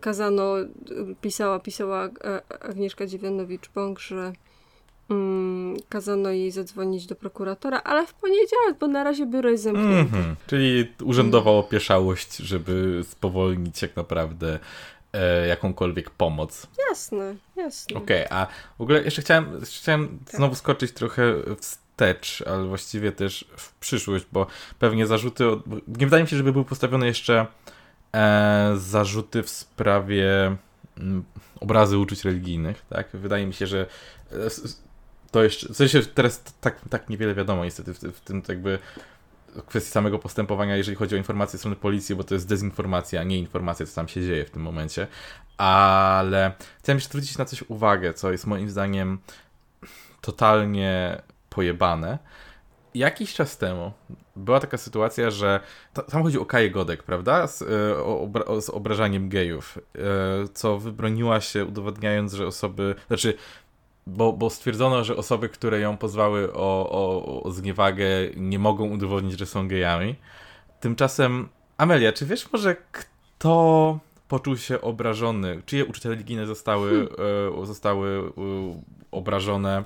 [0.00, 0.66] Kazano, e,
[1.20, 4.32] pisała, pisała e, Agnieszka Dziewianowicz-Bąk, że
[5.10, 10.16] mm, kazano jej zadzwonić do prokuratora, ale w poniedziałek, bo na razie biuro jest zamknięte.
[10.16, 10.36] Mhm.
[10.46, 14.58] Czyli urzędowa opieszałość, żeby spowolnić jak naprawdę
[15.12, 16.66] e, jakąkolwiek pomoc.
[16.90, 17.96] Jasne, jasne.
[17.96, 18.46] Okej, a
[18.78, 20.36] w ogóle jeszcze chciałem, jeszcze chciałem Tak.
[20.36, 24.46] znowu skoczyć trochę wstecz, ale właściwie też w przyszłość, bo
[24.78, 25.66] pewnie zarzuty, od,
[25.98, 27.46] nie wydaje mi się, żeby były postawione jeszcze
[28.14, 30.56] e, zarzuty w sprawie
[30.98, 31.24] mm,
[31.60, 33.08] obrazy uczuć religijnych, tak?
[33.14, 33.86] Wydaje mi się, że
[34.32, 34.36] e,
[35.30, 38.78] to jeszcze, w sensie teraz tak, tak niewiele wiadomo niestety w, w tym jakby
[39.66, 43.38] kwestii samego postępowania, jeżeli chodzi o informacje strony policji, bo to jest dezinformacja, a nie
[43.38, 45.06] informacja, co tam się dzieje w tym momencie.
[45.58, 49.18] Ale chciałem jeszcze zwrócić na coś uwagę, co jest moim zdaniem
[50.20, 52.18] totalnie pojebane.
[52.96, 53.92] Jakiś czas temu
[54.36, 55.60] była taka sytuacja, że
[55.92, 57.46] ta- tam chodzi o Kaję Godek, prawda?
[57.46, 57.66] Z, e,
[57.98, 60.00] o, obra- z obrażaniem gejów, e,
[60.54, 63.34] co wybroniła się udowadniając, że osoby, znaczy
[64.06, 68.06] bo, bo stwierdzono, że osoby, które ją pozwały o, o, o zniewagę,
[68.36, 70.14] nie mogą udowodnić, że są gejami.
[70.80, 75.62] Tymczasem, Amelia, czy wiesz może, kto poczuł się obrażony?
[75.66, 77.08] Czyje uczucia religijne zostały,
[77.62, 79.84] e, zostały e, obrażone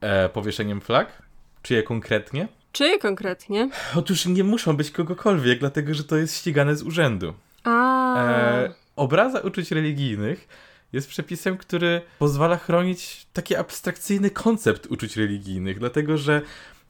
[0.00, 1.22] e, powieszeniem flag?
[1.62, 2.48] Czyje konkretnie?
[2.72, 3.68] Czyje konkretnie?
[3.96, 7.34] Otóż nie muszą być kogokolwiek, dlatego że to jest ścigane z urzędu.
[7.64, 10.48] A, E, obraza uczuć religijnych
[10.92, 16.42] jest przepisem, który pozwala chronić taki abstrakcyjny koncept uczuć religijnych, dlatego że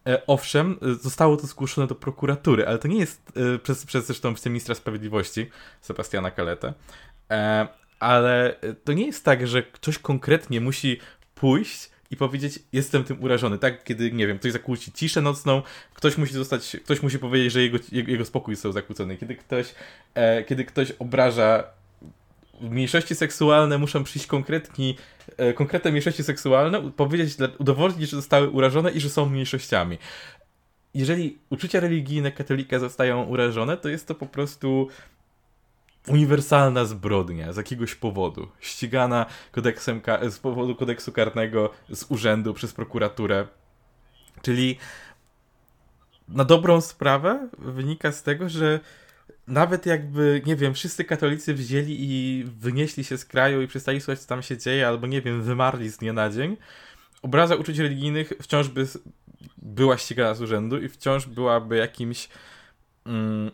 [0.06, 4.34] e, owszem, zostało to zgłoszone do prokuratury, ale to nie jest e, przez, przez zresztą
[4.34, 5.50] wiceministra sprawiedliwości
[5.80, 6.74] Sebastiana Kaletę,
[7.30, 7.68] e,
[8.00, 11.00] ale to nie jest tak, że ktoś konkretnie musi
[11.34, 13.84] pójść i powiedzieć, jestem tym urażony, tak?
[13.84, 15.62] Kiedy, nie wiem, ktoś zakłóci ciszę nocną,
[15.94, 19.16] ktoś musi zostać, ktoś musi powiedzieć, że jego, jego, spokój został zakłócony.
[19.16, 19.74] Kiedy ktoś,
[20.14, 21.64] e, kiedy ktoś obraża
[22.60, 24.96] mniejszości seksualne, muszą przyjść konkretni,
[25.36, 29.98] e, konkretne mniejszości seksualne, powiedzieć, udowodnić, że zostały urażone i że są mniejszościami.
[30.94, 34.88] Jeżeli uczucia religijne katolika zostają urażone, to jest to po prostu
[36.08, 40.00] uniwersalna zbrodnia z jakiegoś powodu, ścigana kodeksem
[40.30, 43.46] z powodu kodeksu karnego z urzędu przez prokuraturę.
[44.42, 44.78] Czyli
[46.28, 48.80] na dobrą sprawę wynika z tego, że
[49.46, 54.20] nawet jakby, nie wiem, wszyscy katolicy wzięli i wynieśli się z kraju i przestali słuchać,
[54.20, 56.56] co tam się dzieje, albo nie wiem, wymarli z dnia na dzień,
[57.22, 58.86] obraza uczuć religijnych wciąż by
[59.56, 62.28] była ścigana z urzędu i wciąż byłaby jakimś
[63.06, 63.50] mm,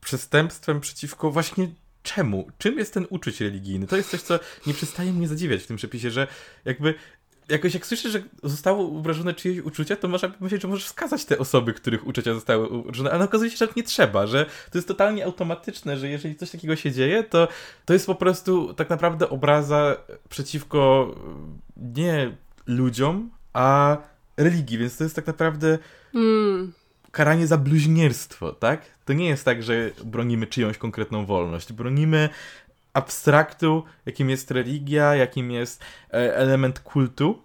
[0.00, 1.68] przestępstwem przeciwko właśnie
[2.02, 2.48] czemu?
[2.58, 3.86] Czym jest ten uczuć religijny?
[3.86, 6.26] To jest coś, co nie przestaje mnie zadziwiać w tym przepisie, że
[6.64, 6.94] jakby
[7.48, 11.38] jakoś jak słyszysz, że zostało obrażone czyjeś uczucia, to można myśleć, że możesz wskazać te
[11.38, 15.24] osoby, których uczucia zostały urażone, ale okazuje się, że nie trzeba, że to jest totalnie
[15.24, 17.48] automatyczne, że jeżeli coś takiego się dzieje, to
[17.84, 19.96] to jest po prostu tak naprawdę obraza
[20.28, 21.14] przeciwko
[21.76, 22.36] nie
[22.66, 23.96] ludziom, a
[24.36, 25.78] religii, więc to jest tak naprawdę
[26.14, 26.72] mm
[27.18, 28.82] karanie za bluźnierstwo, tak?
[29.04, 31.72] To nie jest tak, że bronimy czyjąś konkretną wolność.
[31.72, 32.28] Bronimy
[32.92, 37.42] abstraktu, jakim jest religia, jakim jest e, element kultu.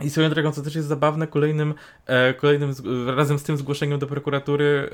[0.00, 1.74] I swoją drogą, co też jest zabawne, kolejnym,
[2.06, 2.74] e, kolejnym
[3.16, 4.90] razem z tym zgłoszeniem do prokuratury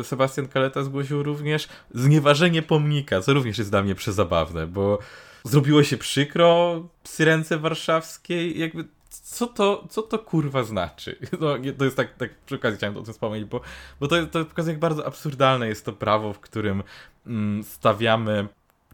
[0.00, 4.98] e, Sebastian Kaleta zgłosił również znieważenie pomnika, co również jest dla mnie przezabawne, bo
[5.44, 8.84] zrobiło się przykro Syrence Warszawskiej, jakby
[9.20, 11.18] co to, co to kurwa znaczy?
[11.40, 13.60] No, to jest tak, tak przy okazji chciałem o tym wspomnieć, bo,
[14.00, 16.82] bo to, to pokazuje, jak bardzo absurdalne jest to prawo, w którym
[17.26, 18.48] mm, stawiamy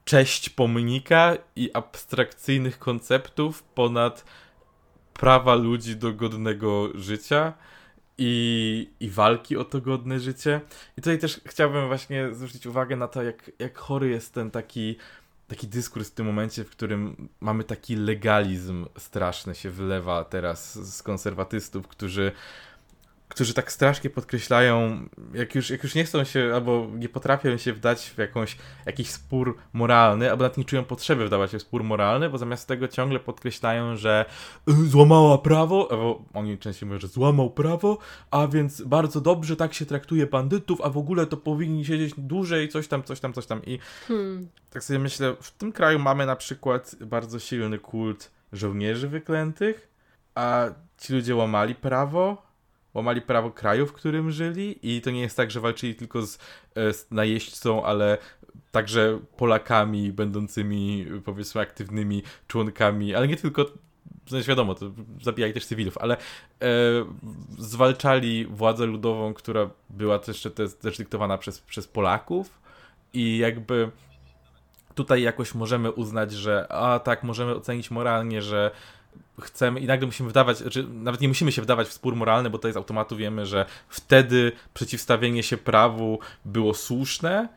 [0.04, 4.24] cześć pomnika i abstrakcyjnych konceptów ponad
[5.14, 7.52] prawa ludzi do godnego życia
[8.18, 10.60] i, i walki o to godne życie.
[10.98, 14.96] I tutaj też chciałbym właśnie zwrócić uwagę na to, jak, jak chory jest ten taki
[15.50, 21.02] taki dyskurs w tym momencie, w którym mamy taki legalizm straszny się wylewa teraz z
[21.02, 22.32] konserwatystów, którzy
[23.30, 27.72] którzy tak strasznie podkreślają, jak już, jak już nie chcą się, albo nie potrafią się
[27.72, 28.56] wdać w jakąś,
[28.86, 32.68] jakiś spór moralny, albo nawet nie czują potrzeby wdawać się w spór moralny, bo zamiast
[32.68, 34.24] tego ciągle podkreślają, że
[34.68, 37.98] y, złamała prawo, albo oni częściej mówią, że złamał prawo,
[38.30, 42.68] a więc bardzo dobrze tak się traktuje bandytów, a w ogóle to powinni siedzieć dłużej,
[42.68, 43.64] coś tam, coś tam, coś tam.
[43.64, 43.78] I
[44.08, 44.48] hmm.
[44.70, 49.88] tak sobie myślę, w tym kraju mamy na przykład bardzo silny kult żołnierzy wyklętych,
[50.34, 50.66] a
[50.98, 52.49] ci ludzie łamali prawo,
[52.94, 56.38] łamali prawo kraju, w którym żyli i to nie jest tak, że walczyli tylko z,
[56.74, 58.18] e, z najeźdźcą, ale
[58.70, 63.66] także Polakami będącymi powiedzmy aktywnymi członkami, ale nie tylko
[64.26, 64.90] znaczy wiadomo, to
[65.22, 66.66] zabijali też cywilów, ale e,
[67.58, 72.60] zwalczali władzę ludową, która była też, też, też dyktowana przez, przez Polaków
[73.12, 73.90] i jakby
[74.94, 78.70] tutaj jakoś możemy uznać, że a tak, możemy ocenić moralnie, że
[79.40, 82.58] chcemy i nagle musimy wydawać, znaczy nawet nie musimy się wdawać w spór moralny, bo
[82.58, 87.48] to jest automatu wiemy, że wtedy przeciwstawienie się prawu było słuszne,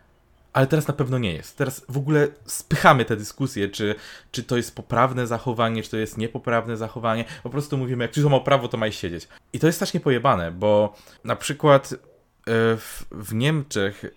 [0.54, 1.58] ale teraz na pewno nie jest.
[1.58, 3.96] Teraz w ogóle spychamy tę dyskusję, czy,
[4.32, 7.26] czy to jest poprawne zachowanie, czy to jest niepoprawne zachowanie.
[7.44, 9.28] Po prostu mówimy, jak ktoś ma prawo, to ma siedzieć.
[9.54, 11.98] I to jest strasznie pojebane, bo na przykład e,
[12.78, 14.10] w, w Niemczech e,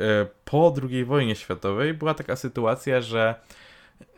[0.44, 3.34] po II wojnie światowej była taka sytuacja, że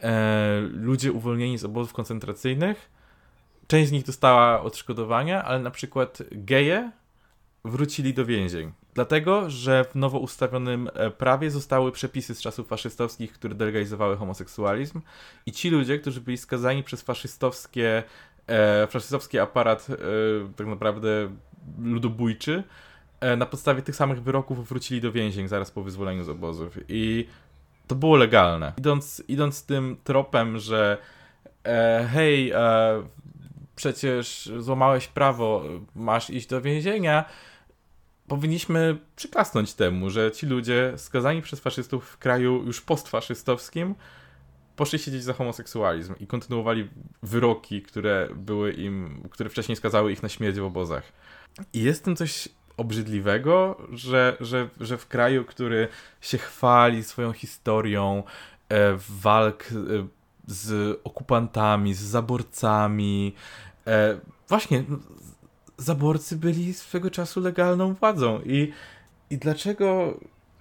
[0.02, 2.97] e, ludzie uwolnieni z obozów koncentracyjnych
[3.68, 6.90] Część z nich dostała odszkodowania, ale na przykład geje
[7.64, 8.72] wrócili do więzień.
[8.94, 15.00] Dlatego, że w nowo ustawionym e, prawie zostały przepisy z czasów faszystowskich, które delegalizowały homoseksualizm
[15.46, 18.02] i ci ludzie, którzy byli skazani przez faszystowskie,
[18.46, 19.94] e, faszystowski aparat e,
[20.56, 21.08] tak naprawdę
[21.82, 22.62] ludobójczy,
[23.20, 27.26] e, na podstawie tych samych wyroków wrócili do więzień zaraz po wyzwoleniu z obozów i
[27.86, 28.72] to było legalne.
[28.78, 30.98] Idąc, idąc tym tropem, że
[31.64, 33.02] e, hej, e,
[33.78, 35.64] przecież złamałeś prawo,
[35.94, 37.24] masz iść do więzienia,
[38.28, 43.94] powinniśmy przyklasnąć temu, że ci ludzie skazani przez faszystów w kraju już postfaszystowskim
[44.76, 46.88] poszli siedzieć za homoseksualizm i kontynuowali
[47.22, 51.12] wyroki, które były im, które wcześniej skazały ich na śmierć w obozach.
[51.72, 55.88] I jest tym coś obrzydliwego, że, że, że w kraju, który
[56.20, 58.22] się chwali swoją historią
[58.68, 60.17] e, walk e,
[60.48, 63.34] z okupantami, z zaborcami.
[63.86, 64.18] E,
[64.48, 64.98] właśnie, no,
[65.76, 68.72] zaborcy byli swego czasu legalną władzą i,
[69.30, 70.18] i dlaczego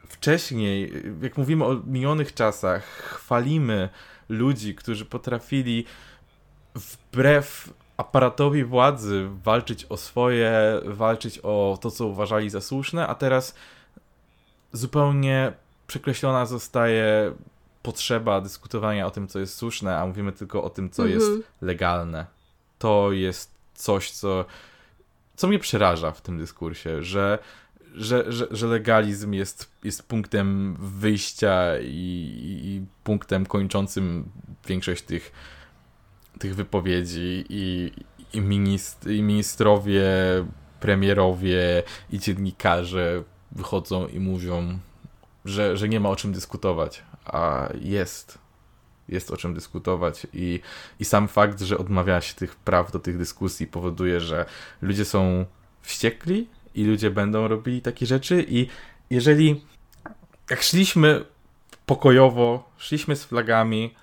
[0.08, 3.90] wcześniej, jak mówimy o minionych czasach, chwalimy
[4.30, 5.86] ludzi, którzy potrafili
[6.76, 10.52] wbrew aparatowi władzy walczyć o swoje,
[10.86, 13.56] walczyć o to, co uważali za słuszne, a teraz
[14.72, 15.54] zupełnie
[15.88, 17.34] przekreślona zostaje
[17.88, 21.20] potrzeba dyskutowania o tym, co jest słuszne, a mówimy tylko o tym, co mhm.
[21.20, 21.32] jest
[21.62, 22.26] legalne.
[22.80, 24.46] To jest coś, co,
[25.36, 27.40] co mnie przeraża w tym dyskursie, że,
[27.96, 32.32] że, że, że legalizm jest, jest punktem wyjścia i,
[32.64, 34.30] i punktem kończącym
[34.68, 35.32] większość tych,
[36.40, 37.92] tych wypowiedzi i,
[38.34, 40.06] i, ministr, i ministrowie,
[40.80, 44.80] premierowie i dziennikarze wychodzą i mówią,
[45.46, 48.38] że, że nie ma o czym dyskutować, a jest.
[49.09, 50.59] Jest o czym dyskutować i,
[50.99, 54.45] i sam fakt, że odmawia się tych praw do tych dyskusji powoduje, że
[54.82, 55.45] ludzie są
[55.82, 58.67] wściekli i ludzie będą robili takie rzeczy i
[59.09, 59.61] jeżeli
[60.49, 61.25] jak szliśmy
[61.86, 63.95] pokojowo, szliśmy z flagami,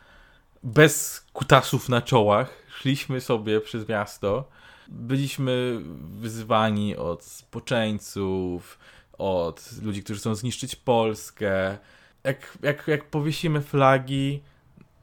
[0.62, 4.48] bez kutasów na czołach, szliśmy sobie przez miasto,
[4.88, 5.80] byliśmy
[6.20, 8.78] wyzwani od spoczęńców,
[9.18, 11.78] od ludzi, którzy chcą zniszczyć Polskę.
[12.24, 14.42] Jak, jak, jak powiesimy flagi,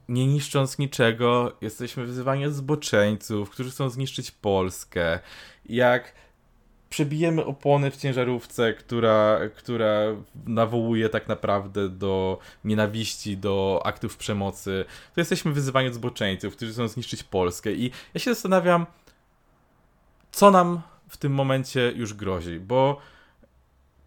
[0.08, 5.18] nie niszcząc niczego, jesteśmy wyzywani od zboczeńców, którzy chcą zniszczyć Polskę.
[5.66, 6.12] Jak
[6.92, 10.00] przebijemy opony w ciężarówce, która, która
[10.46, 16.88] nawołuje tak naprawdę do nienawiści, do aktów przemocy, to jesteśmy wyzywani od zboczeńców, którzy chcą
[16.88, 17.72] zniszczyć Polskę.
[17.72, 18.86] I ja się zastanawiam,
[20.32, 23.00] co nam w tym momencie już grozi, bo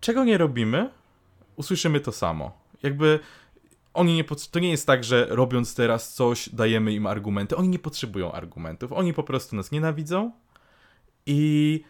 [0.02, 0.90] czego nie robimy,
[1.56, 2.65] usłyszymy to samo.
[2.86, 3.20] Jakby
[3.94, 7.56] oni nie to nie jest tak, że robiąc teraz coś, dajemy im argumenty.
[7.56, 8.94] Oni nie potrzebują argumentów.
[8.94, 10.32] Oni po prostu nas nienawidzą
[11.26, 11.82] i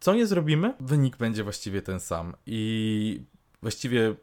[0.00, 2.36] co nie zrobimy, wynik będzie właściwie ten sam.
[2.46, 3.22] I
[3.62, 4.14] właściwie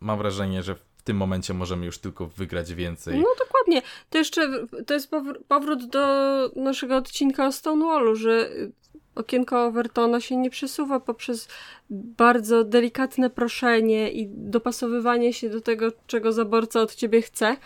[0.00, 3.20] mam wrażenie, że w tym momencie możemy już tylko wygrać więcej.
[3.20, 3.82] No dokładnie.
[4.10, 5.10] To jeszcze to jest
[5.48, 6.00] powrót do
[6.56, 8.50] naszego odcinka o Stonewallu, że
[9.14, 11.48] okienko Overtona się nie przesuwa poprzez
[11.90, 17.56] bardzo delikatne proszenie i dopasowywanie się do tego, czego zaborca od ciebie chce,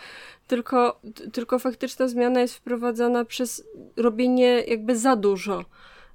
[0.47, 0.99] tylko,
[1.33, 3.63] tylko faktyczna zmiana jest wprowadzana przez
[3.97, 5.65] robienie jakby za dużo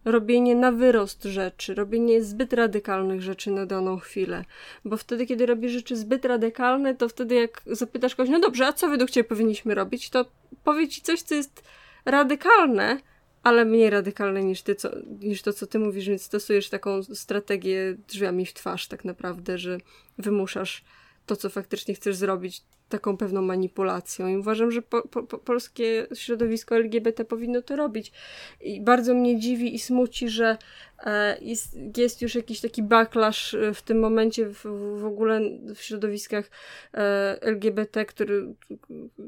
[0.04, 4.44] robienie na wyrost rzeczy, robienie zbyt radykalnych rzeczy na daną chwilę.
[4.84, 8.72] Bo wtedy, kiedy robisz rzeczy zbyt radykalne, to wtedy jak zapytasz kogoś, no dobrze, a
[8.72, 10.24] co według Ciebie powinniśmy robić, to
[10.64, 11.62] powie Ci coś, co jest
[12.04, 13.00] radykalne,
[13.42, 14.90] ale mniej radykalne niż, ty, co,
[15.20, 19.78] niż to, co ty mówisz, więc stosujesz taką strategię drzwiami w twarz tak naprawdę, że
[20.18, 20.84] wymuszasz
[21.26, 22.62] to, co faktycznie chcesz zrobić,
[22.94, 24.28] taką pewną manipulacją.
[24.28, 28.12] I uważam, że po, po, polskie środowisko LGBT powinno to robić.
[28.60, 30.56] I bardzo mnie dziwi i smuci, że
[31.04, 34.62] e, jest, jest już jakiś taki backlash e, w tym momencie w,
[35.00, 35.40] w ogóle
[35.74, 36.50] w środowiskach
[36.94, 36.98] e,
[37.42, 38.54] LGBT, który,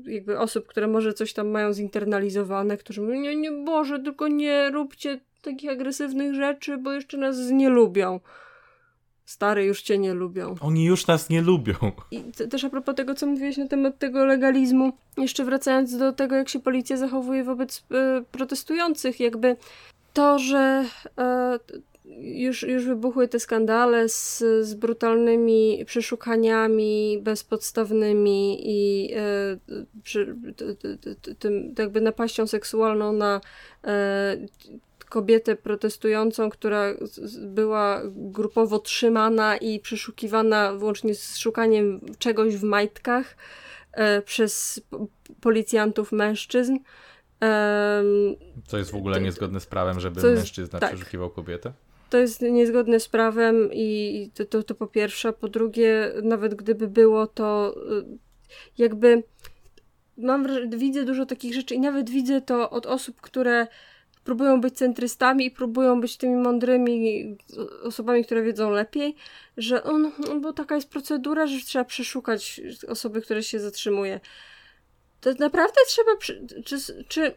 [0.04, 4.70] jakby osób, które może coś tam mają zinternalizowane, którzy mówią, nie, nie, Boże, tylko nie
[4.70, 8.20] róbcie takich agresywnych rzeczy, bo jeszcze nas nie lubią.
[9.26, 10.54] Stary, już cię nie lubią.
[10.60, 11.74] Oni już nas nie lubią.
[12.10, 16.36] I też a propos tego, co mówiłeś na temat tego legalizmu, jeszcze wracając do tego,
[16.36, 19.56] jak się policja zachowuje wobec e, protestujących, jakby
[20.12, 20.84] to, że
[21.18, 21.58] e,
[22.20, 29.20] już, już wybuchły te skandale z, z brutalnymi przeszukaniami bezpodstawnymi i e,
[30.02, 30.36] przy,
[31.38, 33.40] tym jakby napaścią seksualną na
[35.08, 36.94] kobietę protestującą, która
[37.40, 43.36] była grupowo trzymana i przeszukiwana włącznie z szukaniem czegoś w majtkach
[43.92, 44.80] e, przez
[45.40, 46.78] policjantów mężczyzn.
[48.66, 50.94] Co jest w ogóle niezgodne z prawem, żeby jest, mężczyzna tak.
[50.94, 51.72] przeszukiwał kobietę?
[52.10, 55.32] To jest niezgodne z prawem i to, to, to po pierwsze.
[55.32, 58.04] Po drugie, nawet gdyby było, to y,
[58.78, 59.22] jakby
[60.16, 63.66] mam widzę dużo takich rzeczy i nawet widzę to od osób, które
[64.26, 67.36] próbują być centrystami i próbują być tymi mądrymi
[67.82, 69.16] osobami, które wiedzą lepiej,
[69.56, 74.20] że on, no bo taka jest procedura, że trzeba przeszukać osoby, które się zatrzymuje.
[75.20, 76.46] To naprawdę trzeba, czy,
[77.08, 77.34] czy,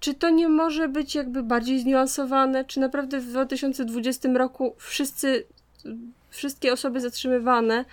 [0.00, 2.64] czy to nie może być jakby bardziej zniuansowane?
[2.64, 5.44] Czy naprawdę w 2020 roku wszyscy,
[6.30, 7.84] wszystkie osoby zatrzymywane,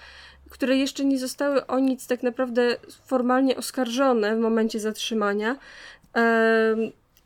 [0.49, 5.57] które jeszcze nie zostały o nic tak naprawdę formalnie oskarżone w momencie zatrzymania,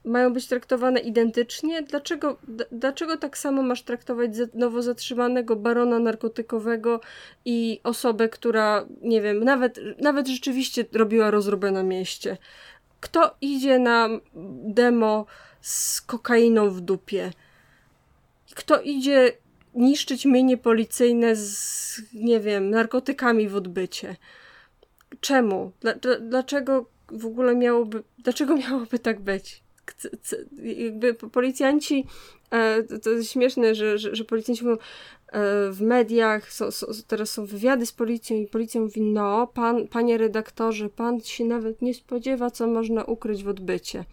[0.08, 1.84] mają być traktowane identycznie?
[1.84, 2.38] Dlaczego,
[2.72, 7.00] dlaczego tak samo masz traktować nowo zatrzymanego barona narkotykowego
[7.46, 12.38] i osobę, która, nie wiem, nawet, nawet rzeczywiście robiła rozróbę na mieście?
[13.00, 14.10] Kto idzie na
[14.64, 15.26] demo
[15.62, 17.32] z kokainą w dupie?
[18.56, 19.32] Kto idzie
[19.76, 24.16] niszczyć mienie policyjne z, nie wiem, narkotykami w odbycie?
[25.20, 25.72] Czemu?
[26.22, 29.67] Dlaczego w ogóle miałoby, dlaczego miałoby tak być?
[30.64, 32.06] Jakby policjanci,
[32.52, 37.30] e, to jest śmieszne, że, że, że policjanci mówią, e, w mediach, są, są, teraz
[37.30, 41.94] są wywiady z policją i policja mówi, no, pan, panie redaktorze, pan się nawet nie
[41.94, 44.06] spodziewa, co można ukryć w odbycie.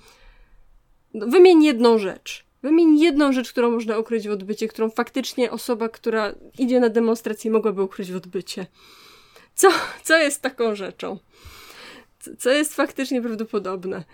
[1.15, 2.45] No, wymień jedną rzecz.
[2.63, 7.51] Wymień jedną rzecz, którą można ukryć w odbycie, którą faktycznie osoba, która idzie na demonstrację,
[7.51, 8.67] mogłaby ukryć w odbycie.
[9.55, 9.69] Co,
[10.03, 11.19] co jest taką rzeczą?
[12.39, 14.05] Co jest faktycznie prawdopodobne?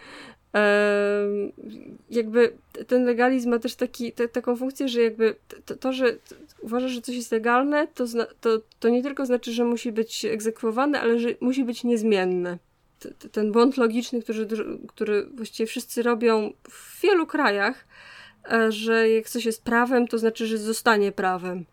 [2.10, 2.52] Jakby
[2.86, 5.34] ten legalizm ma też taki, te, taką funkcję, że jakby
[5.64, 6.16] to, to że
[6.62, 10.24] uważasz, że coś jest legalne, to, zna, to, to nie tylko znaczy, że musi być
[10.24, 12.58] egzekwowane, ale że musi być niezmienne.
[13.32, 14.46] Ten błąd logiczny, który,
[14.88, 17.86] który właściwie wszyscy robią w wielu krajach,
[18.52, 21.64] e, że jak coś jest prawem, to znaczy, że zostanie prawem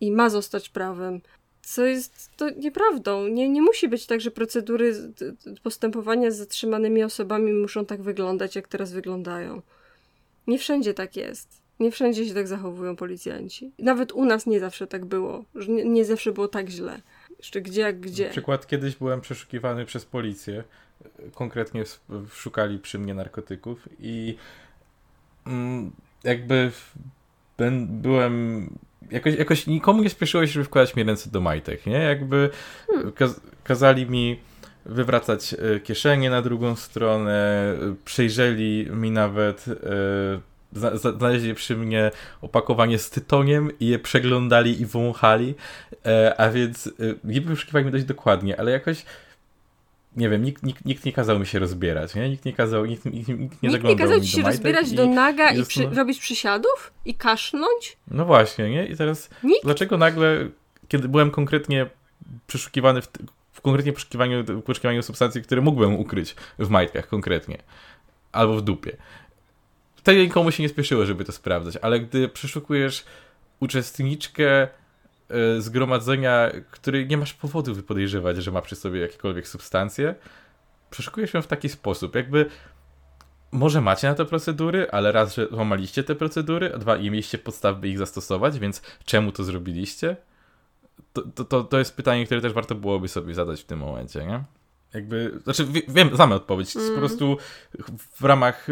[0.00, 1.20] i ma zostać prawem
[1.62, 3.28] co jest to nieprawdą.
[3.28, 4.94] Nie, nie musi być tak, że procedury
[5.62, 9.62] postępowania z zatrzymanymi osobami muszą tak wyglądać, jak teraz wyglądają.
[10.46, 11.62] Nie wszędzie tak jest.
[11.80, 13.72] Nie wszędzie się tak zachowują policjanci.
[13.78, 15.44] Nawet u nas nie zawsze tak było.
[15.68, 17.00] Nie, nie zawsze było tak źle.
[17.38, 18.24] Jeszcze gdzie jak gdzie.
[18.24, 20.64] Na przykład kiedyś byłem przeszukiwany przez policję.
[21.34, 21.84] Konkretnie
[22.32, 24.36] szukali przy mnie narkotyków i
[25.46, 25.92] mm,
[26.24, 26.70] jakby
[27.86, 28.68] byłem
[29.10, 31.98] jakoś, jakoś nikomu nie spieszyło się, żeby wkładać mi ręce do majtek, nie?
[31.98, 32.50] Jakby
[32.86, 33.12] hmm.
[33.12, 34.40] kaz kazali mi
[34.86, 37.64] wywracać e, kieszenie na drugą stronę,
[38.04, 45.54] przejrzeli mi nawet, e, znaleźli przy mnie opakowanie z tytoniem i je przeglądali i wąchali,
[46.06, 46.90] e, a więc
[47.24, 49.04] niby wyszukiwali mnie dość dokładnie, ale jakoś
[50.16, 52.30] nie wiem, nikt, nikt, nikt nie kazał mi się rozbierać, nie?
[52.30, 55.50] Nikt nie kazał, nikt, nikt, nikt nie nikt nie kazał ci się rozbierać do naga
[55.50, 56.92] i, i przy, robić przysiadów?
[57.04, 57.96] I kasznąć?
[58.10, 58.86] No właśnie, nie?
[58.86, 59.64] I teraz nikt?
[59.64, 60.48] dlaczego nagle,
[60.88, 61.86] kiedy byłem konkretnie
[62.46, 63.08] przeszukiwany w,
[63.52, 67.58] w konkretnie poszukiwaniu, poszukiwaniu substancji, które mógłbym ukryć w majtkach konkretnie,
[68.32, 68.96] albo w dupie.
[69.96, 73.04] Wtedy nikomu się nie spieszyło, żeby to sprawdzać, ale gdy przeszukujesz
[73.60, 74.68] uczestniczkę
[75.58, 80.14] zgromadzenia, który nie masz powodu podejrzewać, że ma przy sobie jakiekolwiek substancje,
[80.90, 82.46] przeszukujesz ją w taki sposób, jakby
[83.52, 87.38] może macie na to procedury, ale raz, że złamaliście te procedury, a dwa, nie mieliście
[87.38, 90.16] podstaw, by ich zastosować, więc czemu to zrobiliście?
[91.12, 94.44] To, to, to jest pytanie, które też warto byłoby sobie zadać w tym momencie, nie?
[94.94, 96.76] Jakby, znaczy wiem, znamy odpowiedź.
[96.76, 96.92] Mm.
[96.92, 97.36] Po prostu
[98.20, 98.66] w ramach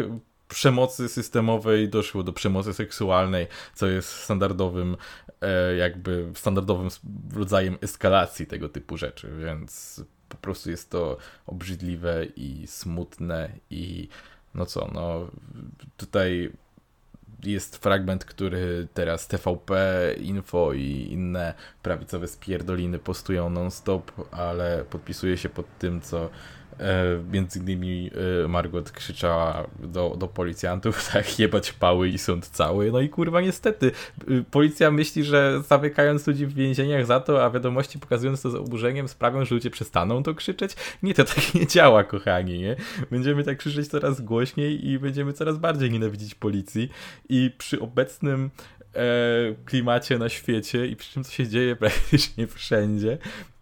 [0.47, 4.97] przemocy systemowej doszło do przemocy seksualnej, co jest standardowym,
[5.29, 5.30] e,
[5.77, 6.89] jakby standardowym
[7.33, 11.17] rodzajem eskalacji tego typu rzeczy, więc po prostu jest to
[11.47, 14.07] obrzydliwe i smutne i
[14.55, 15.27] no co, no
[15.97, 16.51] tutaj
[17.43, 19.75] jest fragment, który teraz TVP,
[20.19, 26.60] Info i inne prawicowe spierdoliny postują non-stop, ale podpisuje się pod tym, co E,
[27.31, 28.11] między innymi
[28.43, 32.91] e, Margot krzyczała do, do policjantów, tak, jebać pały i sąd cały.
[32.91, 33.91] No i kurwa, niestety,
[34.29, 38.55] y, policja myśli, że zamykając ludzi w więzieniach za to, a wiadomości pokazując to z
[38.55, 40.75] oburzeniem sprawią, że ludzie przestaną to krzyczeć.
[41.03, 42.75] Nie, to tak nie działa, kochani, nie?
[43.11, 46.89] Będziemy tak krzyczeć coraz głośniej i będziemy coraz bardziej nienawidzić policji
[47.29, 48.49] i przy obecnym
[48.95, 49.01] e,
[49.65, 53.17] klimacie na świecie i przy tym, co się dzieje praktycznie wszędzie,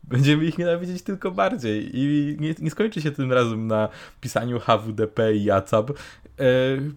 [0.10, 3.89] będziemy ich nienawidzieć tylko bardziej i nie, nie skończy się tym razem na
[4.22, 5.91] pisaniu HWDP i JACAB.
[5.91, 5.93] E,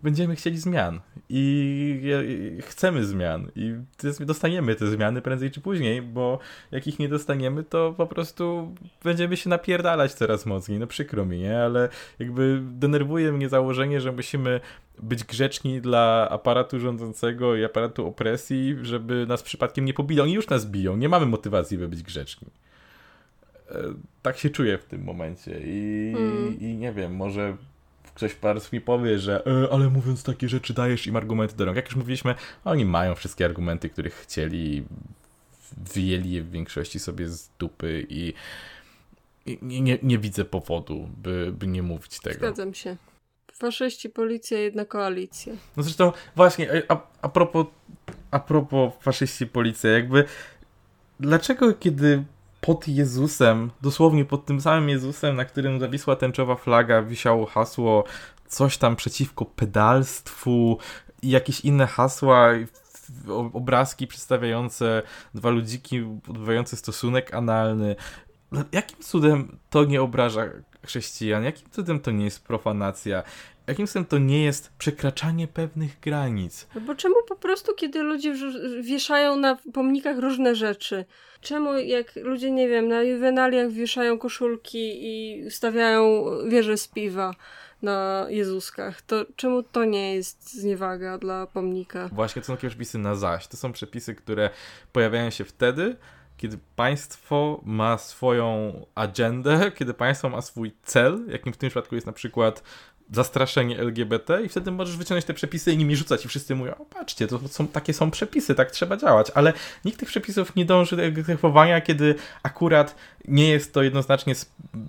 [0.03, 3.75] będziemy chcieli zmian i chcemy zmian i
[4.21, 6.39] dostaniemy te zmiany prędzej czy później, bo
[6.71, 10.79] jak ich nie dostaniemy, to po prostu będziemy się napierdalać coraz mocniej.
[10.79, 11.59] No przykro mi, nie?
[11.59, 11.89] Ale
[12.19, 14.61] jakby denerwuje mnie założenie, że musimy
[14.99, 20.21] być grzeczni dla aparatu rządzącego i aparatu opresji, żeby nas przypadkiem nie pobili.
[20.21, 22.49] Oni już nas biją, nie mamy motywacji, by być grzeczni.
[23.71, 23.75] E,
[24.23, 26.61] tak się czuję w tym momencie i, mm.
[26.61, 27.57] i nie wiem, może
[28.15, 31.77] ktoś parę mi powie, że e, ale mówiąc takie rzeczy dajesz im argumenty do rąk.
[31.77, 32.35] Jak już mówiliśmy,
[32.65, 34.85] oni mają wszystkie argumenty, których chcieli,
[35.95, 38.35] wyjęli je w większości sobie z dupy i,
[39.47, 42.39] i nie, nie, widzę powodu, by, by nie mówić tego.
[42.39, 42.97] Zgadzam się.
[43.53, 45.53] Faszyści, policja, jedna koalicja.
[45.77, 47.67] No zresztą właśnie, a, a propos
[48.31, 50.25] a propos faszyści, policja, jakby
[51.21, 52.25] dlaczego kiedy
[52.67, 58.05] pod Jezusem, dosłownie pod tym samym Jezusem, na którym zawisła tęczowa flaga, wisiało hasło
[58.47, 60.79] coś tam przeciwko pedalstwu
[61.23, 62.49] i jakieś inne hasła,
[63.53, 65.03] obrazki przedstawiające
[65.35, 67.97] dwa ludziki odbywające stosunek analny.
[68.53, 70.43] No, jakim cudem to nie obraża
[70.87, 71.45] chrześcijan?
[71.45, 73.23] Jakim cudem to nie jest profanacja?
[73.67, 76.67] Jakim cudem to nie jest przekraczanie pewnych granic?
[76.75, 78.35] No bo czemu po prostu, kiedy ludzie
[78.81, 81.05] wieszają na pomnikach różne rzeczy?
[81.41, 87.35] Czemu jak ludzie, nie wiem, na juwenaliach wieszają koszulki i stawiają wieże z piwa?
[87.83, 92.09] na Jezuskach, to czemu to nie jest zniewaga dla pomnika?
[92.13, 93.47] Właśnie to są takie przepisy na zaś.
[93.47, 94.51] To są przepisy, które
[94.93, 95.97] pojawiają się wtedy,
[96.37, 102.07] kiedy państwo ma swoją agendę, kiedy państwo ma swój cel, jakim w tym przypadku jest
[102.07, 102.63] na przykład
[103.13, 106.85] zastraszenie LGBT i wtedy możesz wyciągnąć te przepisy i nimi rzucać i wszyscy mówią, o
[106.85, 109.53] patrzcie, to są, takie są przepisy, tak trzeba działać, ale
[109.85, 112.97] nikt tych przepisów nie dąży do egzekwowania, kiedy akurat
[113.29, 114.35] nie jest to jednoznacznie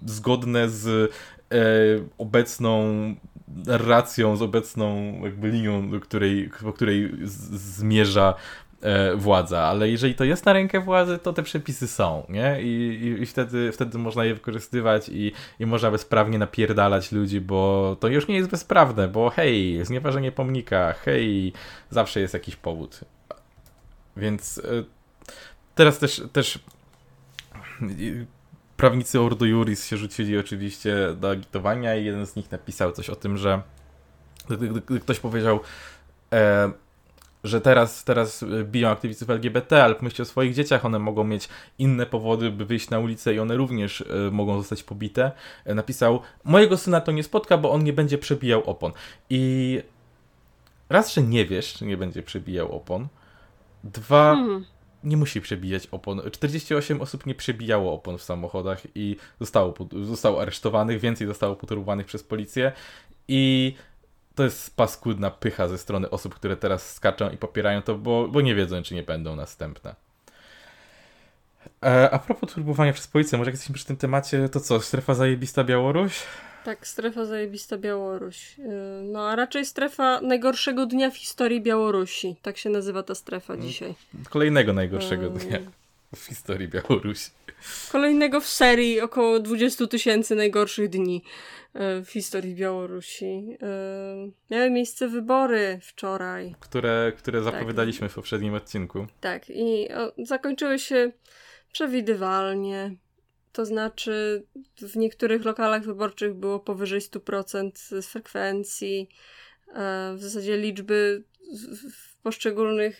[0.05, 1.11] zgodne z
[1.51, 1.57] e,
[2.17, 2.85] obecną
[3.47, 7.11] narracją, z obecną jakby linią, do której, po której
[7.53, 8.33] zmierza
[9.15, 12.61] władza, ale jeżeli to jest na rękę władzy, to te przepisy są, nie?
[12.61, 12.67] I,
[13.03, 18.07] i, i wtedy, wtedy można je wykorzystywać i, i można bezprawnie napierdalać ludzi, bo to
[18.07, 21.53] już nie jest bezprawne, bo hej, znieważenie pomnika, hej,
[21.89, 22.99] zawsze jest jakiś powód.
[24.17, 24.83] Więc e,
[25.75, 26.59] teraz też, też
[28.77, 33.15] prawnicy Ordo Juris się rzucili oczywiście do agitowania i jeden z nich napisał coś o
[33.15, 33.61] tym, że
[35.01, 35.59] ktoś powiedział
[36.33, 36.71] e,
[37.43, 42.05] że teraz, teraz biją aktywistów LGBT, ale pomyślcie o swoich dzieciach, one mogą mieć inne
[42.05, 45.31] powody, by wyjść na ulicę i one również y, mogą zostać pobite.
[45.65, 48.91] E, napisał, mojego syna to nie spotka, bo on nie będzie przebijał opon.
[49.29, 49.81] I
[50.89, 53.07] raz, że nie wiesz, czy nie będzie przebijał opon.
[53.83, 54.65] Dwa, hmm.
[55.03, 56.21] nie musi przebijać opon.
[56.31, 59.73] 48 osób nie przebijało opon w samochodach i zostało,
[60.03, 62.71] zostało aresztowanych, więcej zostało poturowanych przez policję.
[63.27, 63.75] I
[64.35, 68.41] to jest paskudna pycha ze strony osób, które teraz skaczą i popierają to, bo, bo
[68.41, 69.95] nie wiedzą, czy nie będą następne.
[71.83, 75.13] E, a propos turbowania przez policję, może jak jesteśmy przy tym temacie, to co, strefa
[75.13, 76.23] zajebista Białoruś?
[76.65, 78.59] Tak, strefa zajebista Białoruś.
[78.59, 78.63] E,
[79.03, 82.35] no a raczej strefa najgorszego dnia w historii Białorusi.
[82.41, 83.95] Tak się nazywa ta strefa no, dzisiaj.
[84.29, 85.59] Kolejnego najgorszego dnia
[86.15, 87.31] w historii Białorusi.
[87.91, 91.23] Kolejnego w serii około 20 tysięcy najgorszych dni.
[91.73, 93.57] E, w historii Białorusi.
[93.61, 96.55] E, miały miejsce wybory wczoraj.
[96.59, 97.53] Które, które tak.
[97.53, 99.07] zapowiadaliśmy w poprzednim odcinku.
[99.21, 99.87] Tak, i
[100.17, 101.11] zakończyły się
[101.71, 102.95] przewidywalnie.
[103.51, 104.43] To znaczy,
[104.81, 109.09] w niektórych lokalach wyborczych było powyżej 100% z frekwencji.
[109.75, 111.23] E, w zasadzie liczby
[111.91, 112.99] w poszczególnych,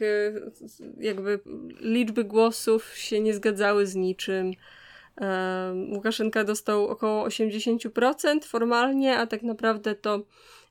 [0.99, 1.39] jakby
[1.79, 4.51] liczby głosów się nie zgadzały z niczym.
[5.91, 10.19] Łukaszenka dostał około 80% formalnie, a tak naprawdę to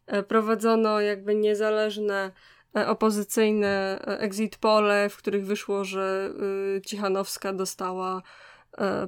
[0.07, 2.33] e, prowadzono jakby niezależne
[2.77, 6.31] e, opozycyjne e, exit pole, w których wyszło, że
[6.77, 8.23] y, Cichanowska dostała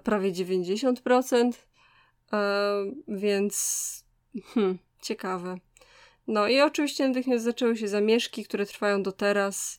[0.05, 1.53] prawie 90%,
[3.09, 4.05] więc
[4.55, 5.57] hmm, ciekawe.
[6.27, 9.79] No i oczywiście natychmiast zaczęły się zamieszki, które trwają do teraz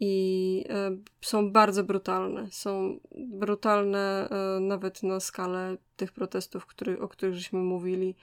[0.00, 2.48] i e, są bardzo brutalne.
[2.50, 8.14] Są brutalne e, nawet na skalę tych protestów, który, o których żeśmy mówili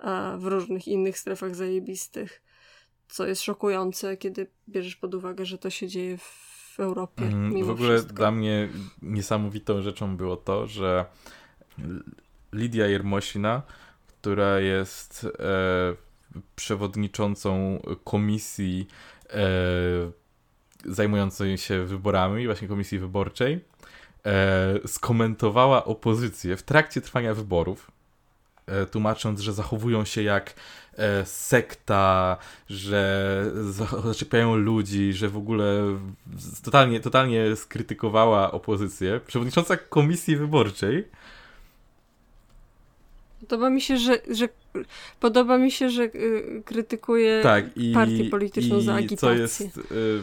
[0.00, 2.42] e, w różnych innych strefach zajebistych,
[3.08, 7.24] co jest szokujące, kiedy bierzesz pod uwagę, że to się dzieje w Europie.
[7.24, 8.14] Mm, w ogóle wszystko.
[8.14, 8.68] dla mnie
[9.02, 11.04] niesamowitą rzeczą było to, że
[12.52, 13.62] Lidia Jermosina,
[14.06, 15.26] która jest
[16.56, 18.86] przewodniczącą komisji
[19.30, 19.40] e,
[20.84, 23.60] zajmującej się wyborami, właśnie komisji wyborczej,
[24.26, 27.90] e, skomentowała opozycję w trakcie trwania wyborów,
[28.66, 30.54] e, tłumacząc, że zachowują się jak
[31.24, 32.36] sekta,
[32.68, 33.44] że
[34.04, 35.82] zaczepiają ludzi, że w ogóle
[36.64, 39.20] totalnie, totalnie skrytykowała opozycję.
[39.26, 41.08] Przewodnicząca komisji wyborczej.
[43.40, 44.48] Podoba mi się, że, że
[45.20, 49.18] podoba mi się, że y, krytykuje tak, i, partię polityczną i za agitację.
[49.18, 50.22] Co jest, y,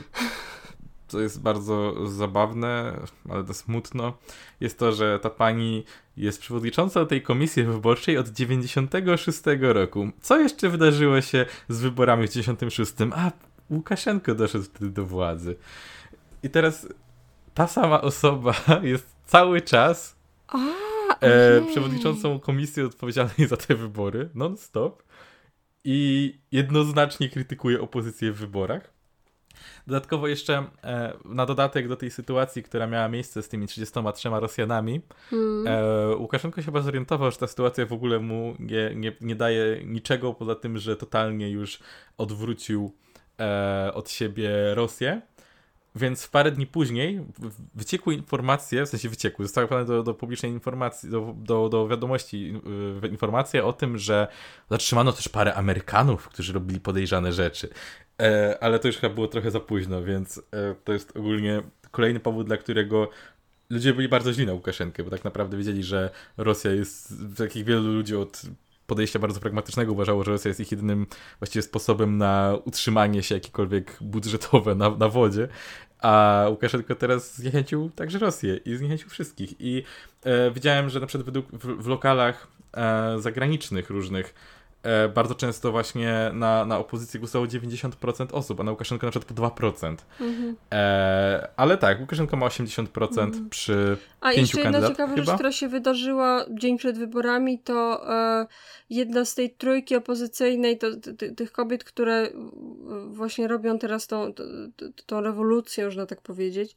[1.08, 3.00] co jest bardzo zabawne,
[3.30, 4.18] ale to smutno,
[4.60, 5.84] jest to, że ta pani
[6.18, 10.10] jest przewodniczącą tej komisji wyborczej od 96 roku.
[10.22, 12.94] Co jeszcze wydarzyło się z wyborami w 96?
[13.16, 13.32] A,
[13.70, 15.56] Łukaszenko doszedł wtedy do władzy.
[16.44, 16.88] I teraz
[17.54, 18.54] ta sama osoba
[18.84, 20.16] jest cały czas
[20.48, 20.58] A,
[21.22, 25.04] e, przewodniczącą komisji odpowiedzialnej za te wybory, non-stop.
[25.84, 28.98] I jednoznacznie krytykuje opozycję w wyborach.
[29.88, 35.02] Dodatkowo jeszcze e, na dodatek do tej sytuacji, która miała miejsce z tymi 33 Rosjanami,
[35.30, 35.68] Hmm.
[35.68, 39.82] e, Łukaszenko się chyba zorientował, że ta sytuacja w ogóle mu nie, nie, nie daje
[39.86, 41.80] niczego poza tym, że totalnie już
[42.18, 42.96] odwrócił
[43.40, 45.22] e, od siebie Rosję.
[45.98, 50.52] Więc parę dni później w- wyciekły informacje, w sensie wyciekły, zostały podane do, do publicznej
[50.52, 52.54] informacji, do, do, do wiadomości
[53.04, 54.28] y, informacje o tym, że
[54.70, 57.70] zatrzymano też parę Amerykanów, którzy robili podejrzane rzeczy.
[58.22, 62.20] E, ale to już chyba było trochę za późno, więc e, to jest ogólnie kolejny
[62.20, 63.10] powód, dla którego
[63.70, 67.94] ludzie byli bardzo źli na Łukaszenkę, bo tak naprawdę wiedzieli, że Rosja jest, takich wielu
[67.94, 68.42] ludzi od
[68.88, 71.08] podejścia bardzo pragmatycznego uważało, że Rosja jest ich jedynym
[71.40, 75.48] właściwie sposobem na utrzymanie się jakiekolwiek budżetowe na, na wodzie,
[76.00, 79.54] a Łukaszenko teraz zniechęcił także Rosję i zniechęcił wszystkich.
[79.60, 79.84] I
[80.24, 84.34] e, widziałem, że na przykład w, w lokalach e, zagranicznych różnych
[85.16, 89.66] bardzo często właśnie na, na opozycję głosowało 90% osób, a na Łukaszenko na przykład po
[89.66, 89.96] 2%.
[90.22, 90.56] Mhm.
[90.74, 92.88] E, ale tak, Łukaszenko ma 80%
[93.20, 93.50] Mhm.
[93.50, 98.48] przy A jeszcze jedna ciekawa rzecz, która się wydarzyła dzień przed wyborami, to e,
[98.90, 102.32] jedna z tej trójki opozycyjnej, to, ty- ty- tych kobiet, które e,
[103.08, 104.44] właśnie robią teraz tą, tą,
[105.06, 106.76] tą rewolucję, można tak powiedzieć,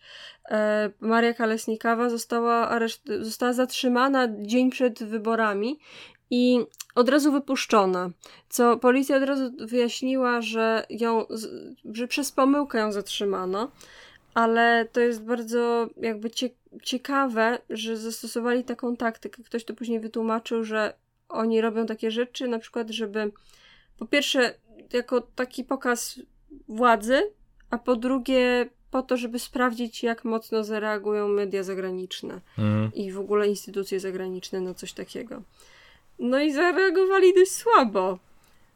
[0.50, 5.78] e, Maria Kalesnikawa została, areszt, została zatrzymana dzień przed wyborami
[6.30, 6.58] i
[6.94, 8.10] od razu wypuszczona.
[8.48, 11.26] Co policja od razu wyjaśniła, że ją,
[11.92, 13.70] że przez pomyłkę ją zatrzymano
[14.34, 16.50] ale to jest bardzo jakby cie
[16.82, 19.42] ciekawe, że zastosowali taką taktykę.
[19.42, 20.94] Ktoś to później wytłumaczył, że
[21.28, 23.32] oni robią takie rzeczy, na przykład, żeby
[23.98, 24.54] po pierwsze,
[24.92, 26.20] jako taki pokaz
[26.68, 27.22] władzy,
[27.70, 32.94] a po drugie, po to, żeby sprawdzić, jak mocno zareagują media zagraniczne Mhm.
[32.94, 35.42] i w ogóle instytucje zagraniczne na coś takiego.
[36.20, 38.18] No i zareagowali dość słabo,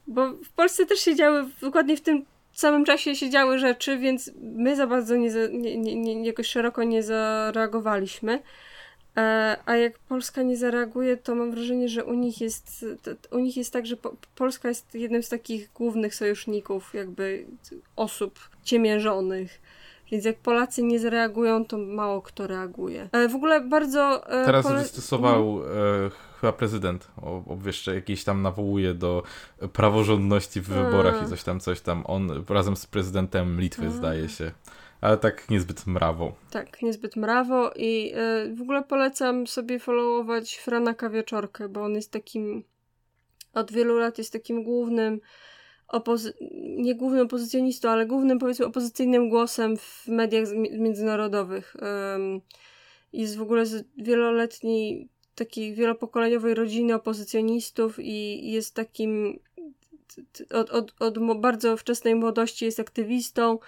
[0.06, 4.30] bo w Polsce też się działy dokładnie w tym samym czasie się działy rzeczy, więc
[4.40, 8.42] my za bardzo nie, nie, nie, nie jakoś szeroko nie zareagowaliśmy.
[9.16, 12.84] E, a jak Polska nie zareaguje, to mam wrażenie, że u nich jest,
[13.30, 17.46] u nich jest tak, że po, Polska jest jednym z takich głównych sojuszników, jakby
[17.96, 19.60] osób ciemiężonych.
[20.14, 23.08] Więc jak Polacy nie zareagują, to mało kto reaguje.
[23.12, 24.30] E, w ogóle bardzo.
[24.30, 26.10] E, Teraz pole- wystosował e,
[26.40, 27.08] chyba prezydent,
[27.46, 29.22] obwieszcze jakieś tam nawołuje do
[29.72, 30.84] praworządności w A.
[30.84, 32.02] wyborach i coś tam, coś tam.
[32.06, 33.90] On razem z prezydentem Litwy A.
[33.90, 34.52] zdaje się.
[35.00, 36.32] Ale tak niezbyt mrawo.
[36.50, 38.14] Tak, niezbyt mrawo i
[38.56, 42.64] w ogóle polecam sobie followować Franaka Wieczorkę, bo on jest takim,
[43.54, 45.20] od wielu lat jest takim głównym,
[45.92, 51.76] opozy- nie głównym opozycjonistą, ale głównym powiedzmy opozycyjnym głosem w mediach międzynarodowych.
[51.80, 52.40] Em,
[53.12, 59.38] jest w ogóle z wieloletniej, takiej wielopokoleniowej rodziny opozycjonistów i jest takim
[60.50, 63.58] od, od, od bardzo wczesnej młodości jest aktywistą,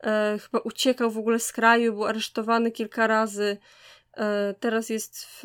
[0.00, 3.56] e, chyba uciekał w ogóle z kraju, był aresztowany kilka razy.
[4.16, 5.44] E, teraz jest w,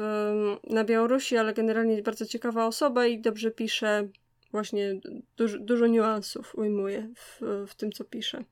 [0.63, 4.07] na Białorusi, ale generalnie jest bardzo ciekawa osoba i dobrze pisze.
[4.51, 4.99] Właśnie
[5.37, 8.43] dużo, dużo niuansów ujmuje w, w tym, co pisze.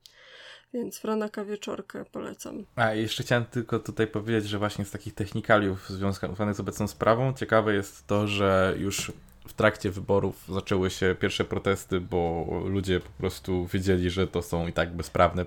[0.74, 2.66] Więc Franaka Wieczorkę polecam.
[2.76, 7.34] A jeszcze chciałem tylko tutaj powiedzieć, że właśnie z takich technikaliów związanych z obecną sprawą
[7.34, 9.12] ciekawe jest to, że już
[9.48, 14.66] w trakcie wyborów zaczęły się pierwsze protesty, bo ludzie po prostu wiedzieli, że to są
[14.66, 15.46] i tak bezprawne y,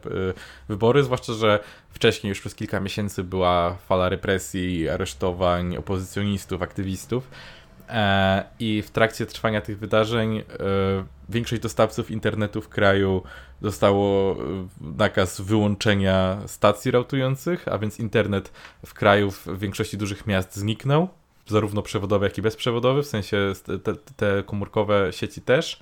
[0.70, 7.30] wybory, zwłaszcza, że wcześniej już przez kilka miesięcy była fala represji, aresztowań opozycjonistów, aktywistów.
[7.90, 10.44] E, I w trakcie trwania tych wydarzeń e,
[11.30, 13.24] większość dostawców internetu w kraju
[13.62, 14.38] dostało e,
[14.98, 18.52] nakaz wyłączenia stacji rautujących, a więc internet
[18.86, 21.08] w kraju w większości dużych miast zniknął,
[21.48, 25.80] zarówno przewodowy, jak i bezprzewodowy, w sensie te, te komórkowe sieci też.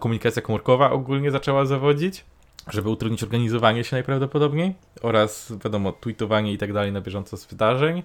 [0.00, 2.24] Komunikacja komórkowa ogólnie zaczęła zawodzić,
[2.68, 8.02] żeby utrudnić organizowanie się najprawdopodobniej oraz, wiadomo, tweetowanie i tak dalej na bieżąco z wydarzeń.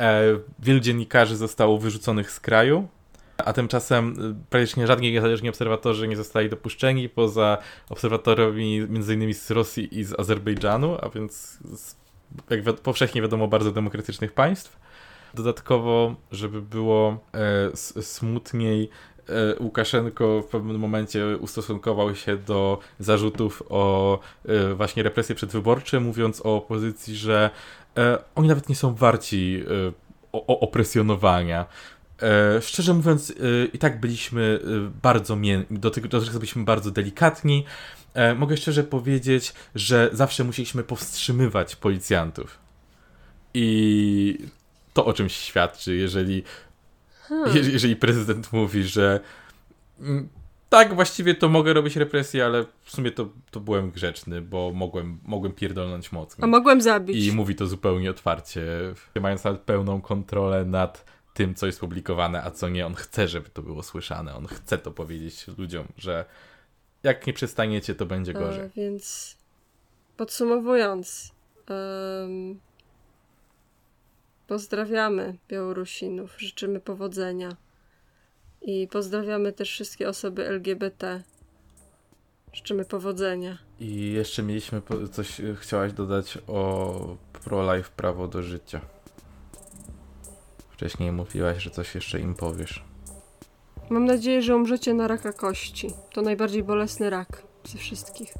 [0.00, 0.22] E,
[0.58, 2.88] wielu dziennikarzy zostało wyrzuconych z kraju,
[3.44, 7.58] a tymczasem y, praktycznie żadni niezależni obserwatorzy nie zostali dopuszczeni, poza
[7.90, 9.34] obserwatorami m.in.
[9.34, 11.96] z Rosji i z Azerbejdżanu, a więc z,
[12.50, 14.80] jak wi- powszechnie wiadomo, bardzo demokratycznych państw.
[15.34, 18.88] Dodatkowo, żeby było e, smutniej,
[19.28, 26.40] e, Łukaszenko w pewnym momencie ustosunkował się do zarzutów o e, właśnie represje przedwyborcze, mówiąc
[26.46, 27.50] o opozycji, że
[28.34, 29.64] oni nawet nie są warci
[30.32, 31.66] e, opresjonowania.
[32.22, 33.34] E, szczerze mówiąc, e,
[33.64, 37.64] i tak byliśmy e, bardzo mię- do tego, do tego byliśmy bardzo delikatni.
[38.14, 42.58] E, mogę szczerze powiedzieć, że zawsze musieliśmy powstrzymywać policjantów.
[43.54, 44.38] I
[44.92, 46.42] to o czymś świadczy, jeżeli,
[47.28, 47.56] Hmm.
[47.56, 49.20] je- jeżeli prezydent mówi, że
[50.00, 50.28] mm,
[50.72, 55.18] tak, właściwie to mogę robić represję, ale w sumie to, to byłem grzeczny, bo mogłem,
[55.22, 56.44] mogłem pierdolnąć mocno.
[56.44, 57.26] A mogłem zabić.
[57.26, 58.62] I mówi to zupełnie otwarcie,
[59.20, 61.04] mając nawet pełną kontrolę nad
[61.34, 62.86] tym, co jest publikowane, a co nie.
[62.86, 64.34] On chce, żeby to było słyszane.
[64.34, 66.24] On chce to powiedzieć ludziom, że
[67.02, 68.64] jak nie przestaniecie, to będzie gorzej.
[68.64, 69.36] E, więc
[70.16, 71.32] podsumowując,
[71.70, 72.60] em,
[74.46, 77.56] pozdrawiamy Białorusinów, życzymy powodzenia
[78.62, 81.22] i pozdrawiamy też wszystkie osoby LGBT.
[82.52, 83.58] Życzymy powodzenia.
[83.80, 84.82] I jeszcze mieliśmy
[85.12, 88.80] coś, e, chciałaś dodać o pro-life, prawo do życia.
[90.70, 92.84] Wcześniej mówiłaś, że coś jeszcze im powiesz.
[93.90, 95.90] Mam nadzieję, że umrzecie na raka kości.
[96.12, 98.34] To najbardziej bolesny rak ze wszystkich.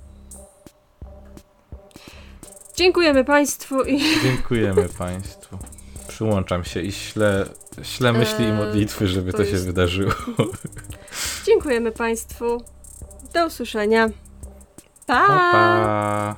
[2.77, 5.59] Dziękujemy Państwu i Dziękujemy Państwu.
[6.27, 7.47] Przyłączam się i ślę,
[7.83, 10.13] ślę myśli i Eee, modlitwy, żeby to to, się jest- wydarzyło.
[11.47, 12.63] dziękujemy Państwu.
[13.35, 14.09] Do usłyszenia.
[15.07, 16.37] Pa, pa.